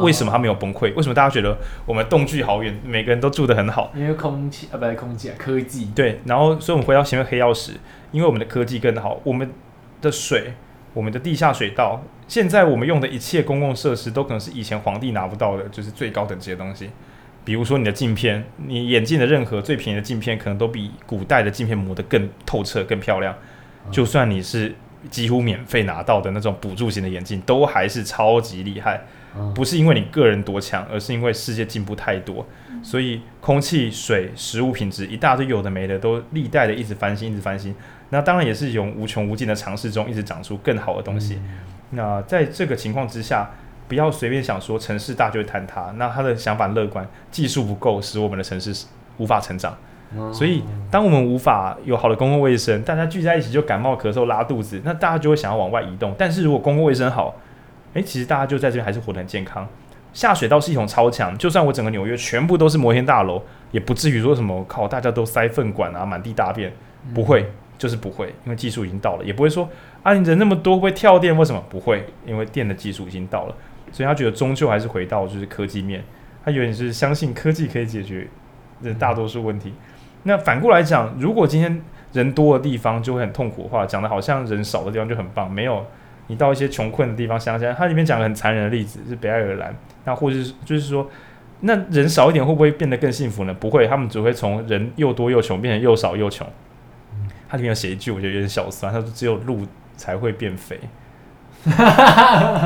[0.01, 0.93] 为什么他没有崩溃？
[0.95, 3.91] 为什么大家觉得我们动距好远，每个人都住得很好？
[3.95, 5.91] 因为空气啊，不是空气啊，科技。
[5.95, 7.73] 对，然后所以我们回到前面黑曜石，
[8.11, 9.51] 因为我们的科技更好，我们
[10.01, 10.53] 的水，
[10.93, 16.89] 我们的地下水道，现在我们用的一切公共设施都可能是以前皇帝拿不到的，就是最高等级的东西。
[17.43, 23.35] 比如说你的镜片，你眼镜的任何最便宜的镜片，可能都比古代的镜片磨得更透彻、更漂亮。
[23.89, 24.75] 就算你是
[25.09, 29.01] 几乎免费拿到的那种补助型的眼镜，都还是超级厉害。
[29.53, 32.45] 不是因为你个人多强，而是因为世界进步太多。
[32.83, 37.75] 所以空气、水、食物品质一大堆有的没的，都历代的一直翻新、一直翻新。
[38.09, 41.39] 那当然也是用无穷无尽的尝试中，一直长出更好的东西。
[41.91, 43.49] 那在这个情况之下。
[43.87, 48.85] 不要随便想说城市大就会坍塌，那他的想法乐观，技术不够使我们的城市
[49.17, 49.75] 无法成长。
[50.31, 56.15] 所以，当我们无法有好的公共卫生，大家聚在一起就感冒、咳嗽、拉肚子，那大家就会想要往外移动。
[56.17, 57.35] 但是如果公共卫生好，
[57.93, 59.67] 诶，其实大家就在这边还是活得很健康。
[60.13, 66.71] 下水道系统超强，就算我整个纽约全部都是摩天大楼，也不至于说什么靠大家都塞粪管啊，满地大便，
[67.13, 69.69] 不会，就是不会，因为技术已经到了，也不会说
[70.03, 71.35] 啊，你人那么多会跳电？
[71.37, 72.05] 为什么不会？
[72.25, 73.55] 因为电的技术已经到了。
[73.93, 76.03] 所以他觉得终究还是回到就是科技面，
[76.45, 78.27] 他有点是相信科技可以解决
[78.83, 79.73] 这大多数问题。
[80.23, 81.81] 那反过来讲，如果今天
[82.13, 85.49] 人多的地方就会很痛苦的话，讲的好像人少的地方就很棒。
[85.49, 85.85] 没有，
[86.31, 89.75] 你到一些穷困的地方，乡下，它里面讲了很残忍的例子，是北爱尔兰。
[90.05, 91.05] 那或者是就是说，
[91.59, 93.53] 那人少一点会不会变得更幸福呢？
[93.53, 96.47] 不会，他们只会从人又多又穷变成又少又穷。
[97.49, 99.67] 它里面有写一句，我觉得有点小酸，他说只有鹿
[99.97, 100.79] 才会变肥。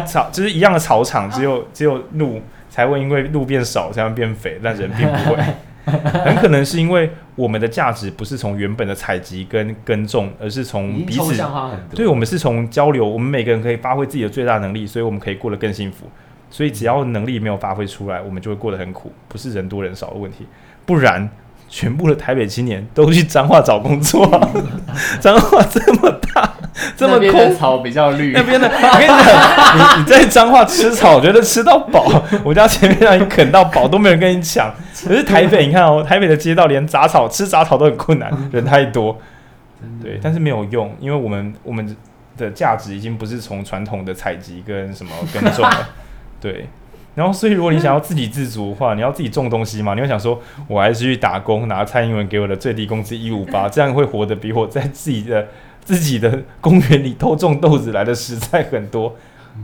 [0.05, 2.39] 草就是一样的草场，只有只有鹿
[2.69, 5.43] 才会因为鹿变少才会变肥，但人并不会。
[6.23, 11.43] 很可能是因为我们的价值不是从原本的采集跟耕种，而是从彼此。
[11.93, 16.05] 对，我们是从交流，我们每个人可以发挥自己的最大能力，所以我们可以过得更幸福。
[16.49, 20.47] 所以只要能力没有发挥出来，我们就会过得很苦，不是人多人少的问题。
[20.85, 21.29] 不然，
[21.67, 24.25] 全部的台北青年都去彰化找工作，
[25.19, 26.54] 彰化这么大。
[26.97, 28.33] 这么空，草比较绿。
[28.37, 32.05] 那边的，我跟你讲，你你在彰化吃草，我觉得吃到饱。
[32.43, 34.73] 我家前面让你啃到饱，都没人跟你抢。
[35.07, 39.17] 可是台北，你看哦，台北的街道连杂草吃杂草都很困难，人太多。
[40.01, 41.95] 对，但是没有用，因为我们我们
[42.37, 45.89] 的价值已经不是从传统的采集跟什么耕种了。
[46.41, 46.67] 对，
[47.15, 55.47] 然后所以如果你想要自给自足的话，你要自己种东西嘛，你会想说，我还是去打工，拿蔡英文给我的最低工资一五八，这样会活得比我在自己的。
[55.85, 59.15] 自己的公园里偷种豆子来的实在很多，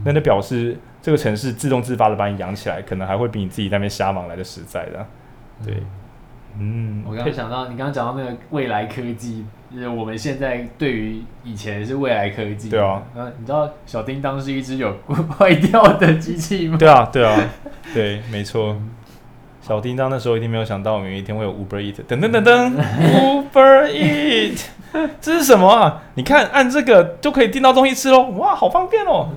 [0.04, 5.04] 那就表示这个城市自动自发的把你养起来，可能还会比你自己在那边瞎忙来的实在的。
[5.66, 5.82] 对，
[6.58, 12.68] 嗯，我刚刚想到你刚刚讲到那个未来科技，就是我们现在对于以前是未来科技。
[12.68, 13.02] 对啊，
[13.38, 14.94] 你知道小叮当是一只有
[15.38, 16.76] 坏掉的机器吗？
[16.78, 17.40] 对啊，对啊，
[17.94, 18.76] 对，没错。
[19.60, 22.72] 小叮当那时候一定没有想到，我们有一天会有 Uber Eat，噔噔噔噔
[23.12, 24.64] ，Uber Eat，
[25.20, 26.02] 这是什么啊？
[26.14, 29.28] 你看，按这个就可以订到东西吃喽，哇，好方便哦！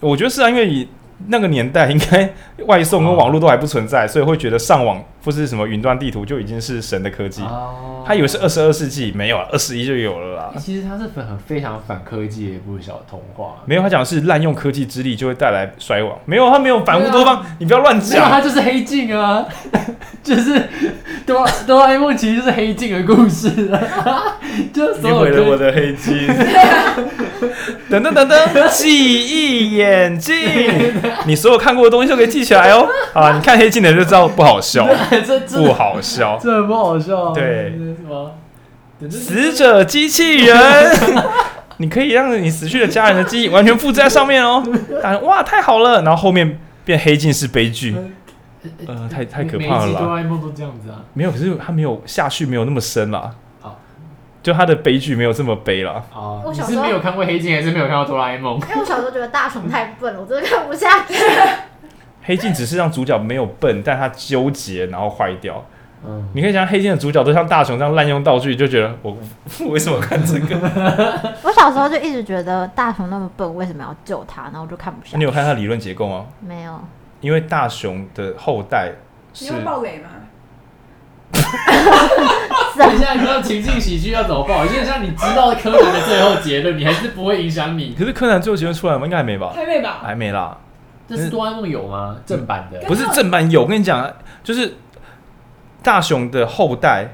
[0.00, 0.88] 我觉得是啊，因为以
[1.26, 2.32] 那个年代，应该
[2.66, 7.42] 外送跟网络都还不存在，所以会觉得上网或是什么云端地图就已经是神的科技。
[8.06, 10.52] 他以为是二十二世纪，没有啊，二十一就有了啦。
[10.58, 13.56] 其实他是很非常反科技的一部小童话。
[13.66, 16.18] 没有，他讲的是滥用科技之力就会带来衰亡。
[16.24, 18.30] 没有，他没有反乌托邦，你不要乱讲。
[18.30, 19.44] 他就是黑镜啊，
[20.24, 20.58] 就是
[21.26, 24.38] 哆哆啦 A 梦其实就是黑镜的故事啊，
[24.72, 26.28] 就是你毁了我的黑镜。
[27.90, 30.34] 等等等等，记忆眼镜，
[31.26, 32.88] 你所有看过的东西都可以记起来哦。
[33.14, 34.86] 啊，你看黑镜的人就知道不好笑，
[35.54, 37.32] 不好笑，这不好笑。
[37.32, 37.72] 对。
[39.08, 40.56] 死者机器人，
[41.76, 44.60] 你可以让你死去的家人的记忆完全复制在上面哦。
[45.22, 46.02] 哇，太好了！
[46.02, 47.94] 然后后面变黑镜是悲剧，
[48.88, 50.00] 呃，太太可怕了啦。
[50.00, 51.04] 哆啦 A 梦都这样子啊？
[51.12, 53.30] 没有，可是它没有下去，没有那么深啦。
[54.48, 55.92] 就他的悲剧没有这么悲了。
[56.10, 58.58] 啊，你是没有看过黑镜，还是没有看过哆啦 A 梦？
[58.60, 61.14] 因为我小时候觉得大雄太笨了，我真的看不下去。
[62.24, 65.62] 黑镜只是让主角没有笨，但他纠结，然后坏掉。
[66.06, 69.14] 嗯，你可以想黑镜的主角都像大雄这样滥用道具，就觉得我
[69.68, 70.56] 为什么看这个？
[71.44, 74.44] 我小时候就一直觉得大雄那么笨，为什么要救他？
[74.44, 75.18] 然后我就看不下去。
[75.18, 76.24] 你有看他理论结构吗？
[76.40, 76.80] 没有。
[77.20, 78.92] 因为大雄的后代
[79.34, 79.44] 是。
[79.44, 80.08] 你会爆雷吗？
[82.78, 84.66] 等一下，你知道情境喜剧要怎么报？
[84.66, 87.94] 就像你知道柯南的最后结论，你还是不会影响你。
[87.98, 89.04] 可是柯南最后结论出来吗？
[89.04, 89.52] 应该还没吧？
[89.54, 89.98] 还没吧？
[90.02, 90.56] 还没啦。
[91.08, 92.16] 这是哆啦 A 梦有吗？
[92.24, 92.80] 正版的？
[92.86, 94.10] 不是正版有，我跟你讲，
[94.42, 94.74] 就是。
[95.80, 97.06] 大雄的后代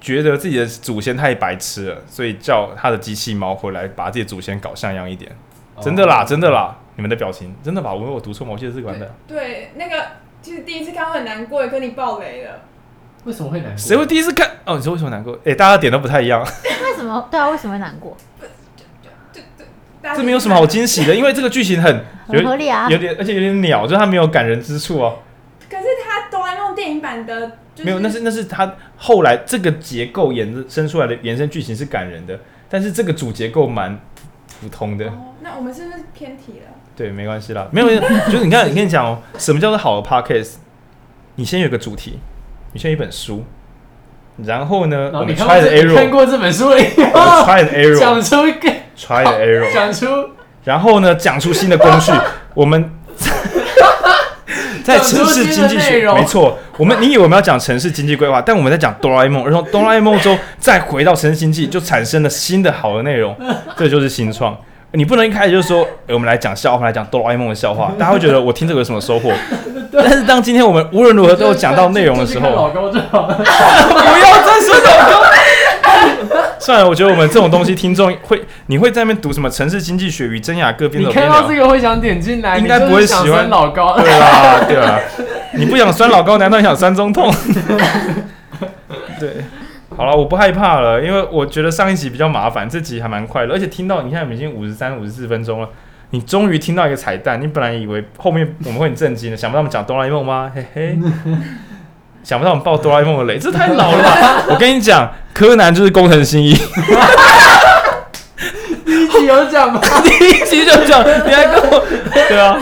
[0.00, 5.32] 觉得自己的祖先太白痴了，所以叫他的机器猫回来把自己的祖先搞像样一点。
[5.80, 6.76] 真的啦，真的啦！
[6.96, 7.92] 你们的表情真的吧？
[7.92, 8.52] 我我读错吗？
[8.52, 9.10] 我记得是这个版本。
[9.26, 10.04] 对，那个
[10.42, 12.60] 其实第一次看会很难过，跟你爆雷了。
[13.24, 13.76] 为什么会难过？
[13.76, 14.48] 谁会第一次看？
[14.64, 15.34] 哦，你说为什么难过？
[15.36, 16.40] 哎、欸，大家点都不太一样。
[16.42, 17.28] 为什么？
[17.30, 18.16] 对啊，为什么会难过？
[20.16, 25.68] 这没有什么好惊喜的，因为这个剧情很很合理啊，有点而且有点鸟，就是它没有感人之处哦、啊。
[25.68, 32.40] 可是他哆啦 A 梦电影版的、就是，没有，那是那是他后来这个结构衍生出来的延伸剧情是感人的，
[32.70, 33.98] 但是这个主结构蛮
[34.60, 35.06] 普通的。
[35.06, 36.72] 哦，那我们是不是偏题了？
[36.96, 37.88] 对，没关系啦，没有，
[38.30, 40.54] 就是你看，你跟你讲哦，什么叫做好的 podcast？
[41.34, 42.18] 你先有个主题，
[42.72, 43.44] 你像一本书，
[44.44, 50.06] 然后呢，后我们 try the error，看过这本书了以后，try the error，讲出一个，try the error，讲出，
[50.64, 52.12] 然后呢，讲出新的工序，
[52.54, 52.90] 我们。
[54.84, 63.36] 在城市经济学，没错，我们你以为我们要讲城市经济规划，但我们在讲哆啦 A 梦，然后哆啦 A 梦中再回到城市经济，就产生了新的好的内容，
[63.76, 64.56] 这就是新创。
[64.92, 69.30] 你不能一开始就说，欸、我们来讲笑话，来讲哆啦 A 梦的笑话，大家会觉得我听这个有什么收获？
[70.04, 75.22] 但是当今天我们无论如何都有讲到内容的时候，老高就好了，不要再说老高。
[76.58, 81.32] 算了，我觉得我们这种东西，听众会，你会在那边读什么城市经济学与真雅各边走边疗？
[81.32, 83.98] 你看到这个会想点进来，应该不会喜欢老高。
[83.98, 84.98] 对啊， 对啊，
[85.54, 87.32] 你不想酸老高，难道你想酸中痛？
[89.18, 89.30] 对。
[89.96, 95.68] 好了，我不害怕了，因为我觉得上一集比较麻烦，这集还蛮快乐，而且听到你看，已经五十三、五十四分钟了，
[96.10, 100.50] 你终于听到一个彩蛋，你本来以为后面我们会很震惊的，想不到我们讲哆啦 A 梦吗？
[100.54, 100.98] 嘿嘿，
[102.24, 104.44] 想不到我们爆哆啦 A 梦的雷，这太老了吧！
[104.50, 106.54] 我跟你讲，柯南就是工藤新一，
[108.84, 109.80] 第一集有讲吗？
[110.02, 111.86] 第一集就讲，你还跟我
[112.28, 112.58] 对啊，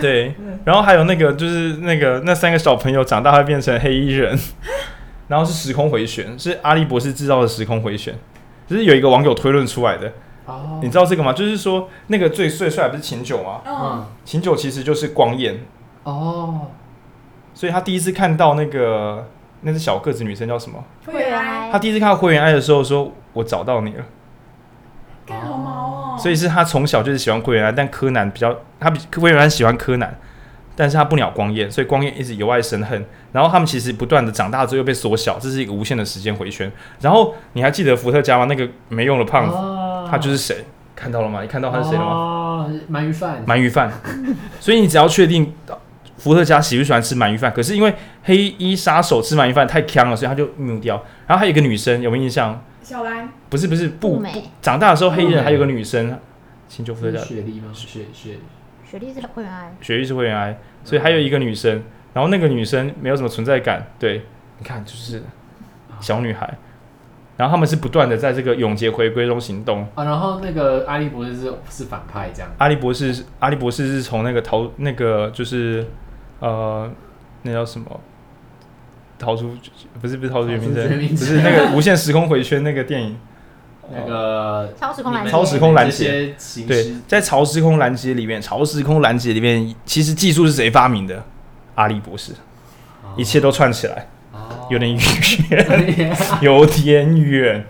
[0.00, 0.34] 对，
[0.64, 4.38] 然后还有那个就是那个那三个小朋友长大会变成黑衣人。
[5.28, 8.12] 然后是时空回旋，是阿笠博士制造的时空回旋，
[8.66, 10.12] 就是有一个网友推论出来的。
[10.50, 11.32] 哦，你知道这个吗？
[11.32, 13.60] 就是说那个最最帅不是秦九吗？
[13.66, 15.60] 嗯，秦九其实就是光彦。
[16.04, 16.68] 哦，
[17.54, 19.28] 所以他第一次看到那个
[19.62, 20.82] 那只小个子女生叫什么？
[21.06, 21.70] 灰原哀。
[21.70, 24.04] 他第一次看到灰原哀的时候说：“我找到你了。”
[25.26, 26.18] 干好毛哦。
[26.18, 30.18] 所以是他从小就是喜欢灰原哀，但柯南比较他比灰原哀喜欢柯南。
[30.76, 33.04] 但是他不鸟光彦，所以光彦一直由爱生恨。
[33.32, 36.72] 然后他们其实不断的长大之后又被缩小，这是一个无限的时间回圈。
[37.00, 38.46] 然后你还记得伏特加吗？
[38.46, 40.64] 那个没用的胖子，哦、他就是谁？
[40.94, 41.40] 看到了吗？
[41.42, 42.10] 你看到他是谁了吗？
[42.12, 43.44] 哦，鳗鱼饭。
[43.46, 43.90] 鳗鱼饭。
[44.60, 45.52] 所以你只要确定
[46.18, 47.94] 伏特加喜不喜欢吃鳗鱼饭，可是因为
[48.24, 51.02] 黑衣杀手吃鳗鱼饭太呛了，所以他就灭掉。
[51.26, 52.62] 然后还有一个女生，有没有印象？
[52.82, 53.28] 小兰。
[53.48, 54.26] 不是不是不，不
[54.60, 56.18] 长大的时候黑衣人还有个女生，
[56.68, 57.18] 请求伏特加。
[57.18, 57.70] 雪莉吗？
[57.72, 58.36] 雪雪。
[58.90, 61.80] 雪莉是会员癌，雪莉是会员癌，所以还有一个女生，
[62.12, 64.22] 然后那个女生没有什么存在感，对，
[64.58, 65.22] 你看就是
[66.00, 66.58] 小女孩，
[67.40, 69.80] 然后他们是不断的在这个永劫回归中行动。
[69.94, 75.86] 啊，然后那个阿笠博士是是反派这样，阿笠博士阿笠博士是从那个逃那个就是
[76.40, 76.90] 呃
[77.40, 78.00] 那叫什么？
[79.18, 79.56] 逃出
[80.02, 83.16] 不是不是逃出绝命镇，不是那个无限时空回圈那个电影。
[83.92, 86.34] 那个超时空拦截，超时空拦截，
[86.68, 91.24] 对，在超时空拦截里面，超时空拦截里面，其实技术是谁发明的？
[91.74, 92.32] 阿笠博士，
[93.16, 94.06] 一切都串起来，
[94.70, 97.64] 有点远，有点远，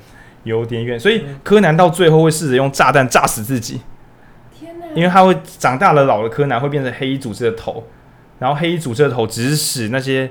[0.45, 1.01] 有点远。
[1.01, 3.81] 所以柯南到最后会试着用炸弹炸死自己，
[4.57, 4.87] 天哪！
[4.95, 7.85] 因为他会长大了，老的柯南会变成黑衣组织的头，
[8.39, 10.31] 然后黑衣组织的头指使那些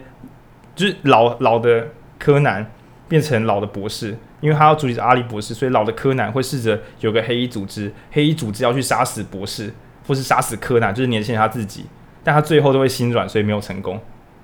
[0.76, 2.72] 就是老老的柯南
[3.08, 4.18] 变成老的博士。
[4.42, 9.70] 因为他要阻止阿笠博士，所以老的柯南会试着有个黑衣组织，黑衣组织要去杀死博士，
[10.08, 11.86] 或是杀死柯南，就是年轻人他自己，
[12.24, 14.00] 但他最后都会心软，所以没有成功，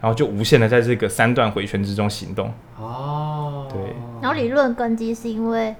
[0.06, 2.54] 然后就无限的在这个三段回圈之中行动。
[2.80, 3.96] 哦，对。
[4.22, 5.76] 然后理论根基是因为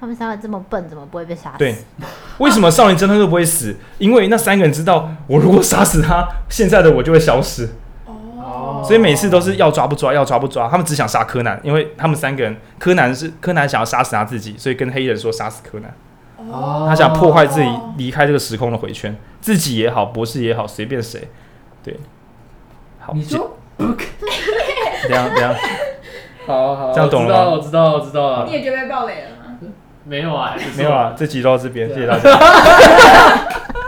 [0.00, 1.58] 他们三个这么笨，怎么不会被杀死？
[1.58, 1.76] 对，
[2.38, 3.76] 为什么少年侦探都不会死？
[3.98, 7.68] 因为那三个人知道，我如果杀死他，现在的我就会消失。
[8.04, 10.68] 哦所以每次都是要抓不抓，要抓不抓。
[10.68, 15.94] 他们只想杀柯南，因为他们三个人，柯南是柯南想要杀死他自己，所以跟黑衣人说杀死柯南。
[16.50, 21.28] 哦，他想破坏自己离开这个时空的回圈，自己也好，博士也好，随便谁。
[21.84, 21.96] 对，
[22.98, 23.12] 好。
[23.14, 25.54] 你说这样这样，
[26.46, 27.50] 好好，这样懂了吗？
[27.50, 28.44] 我知道，我知道了。
[28.46, 29.56] 你也觉得被爆雷了吗？
[30.04, 32.30] 没有啊，没有啊，这集到这边，谢谢大家。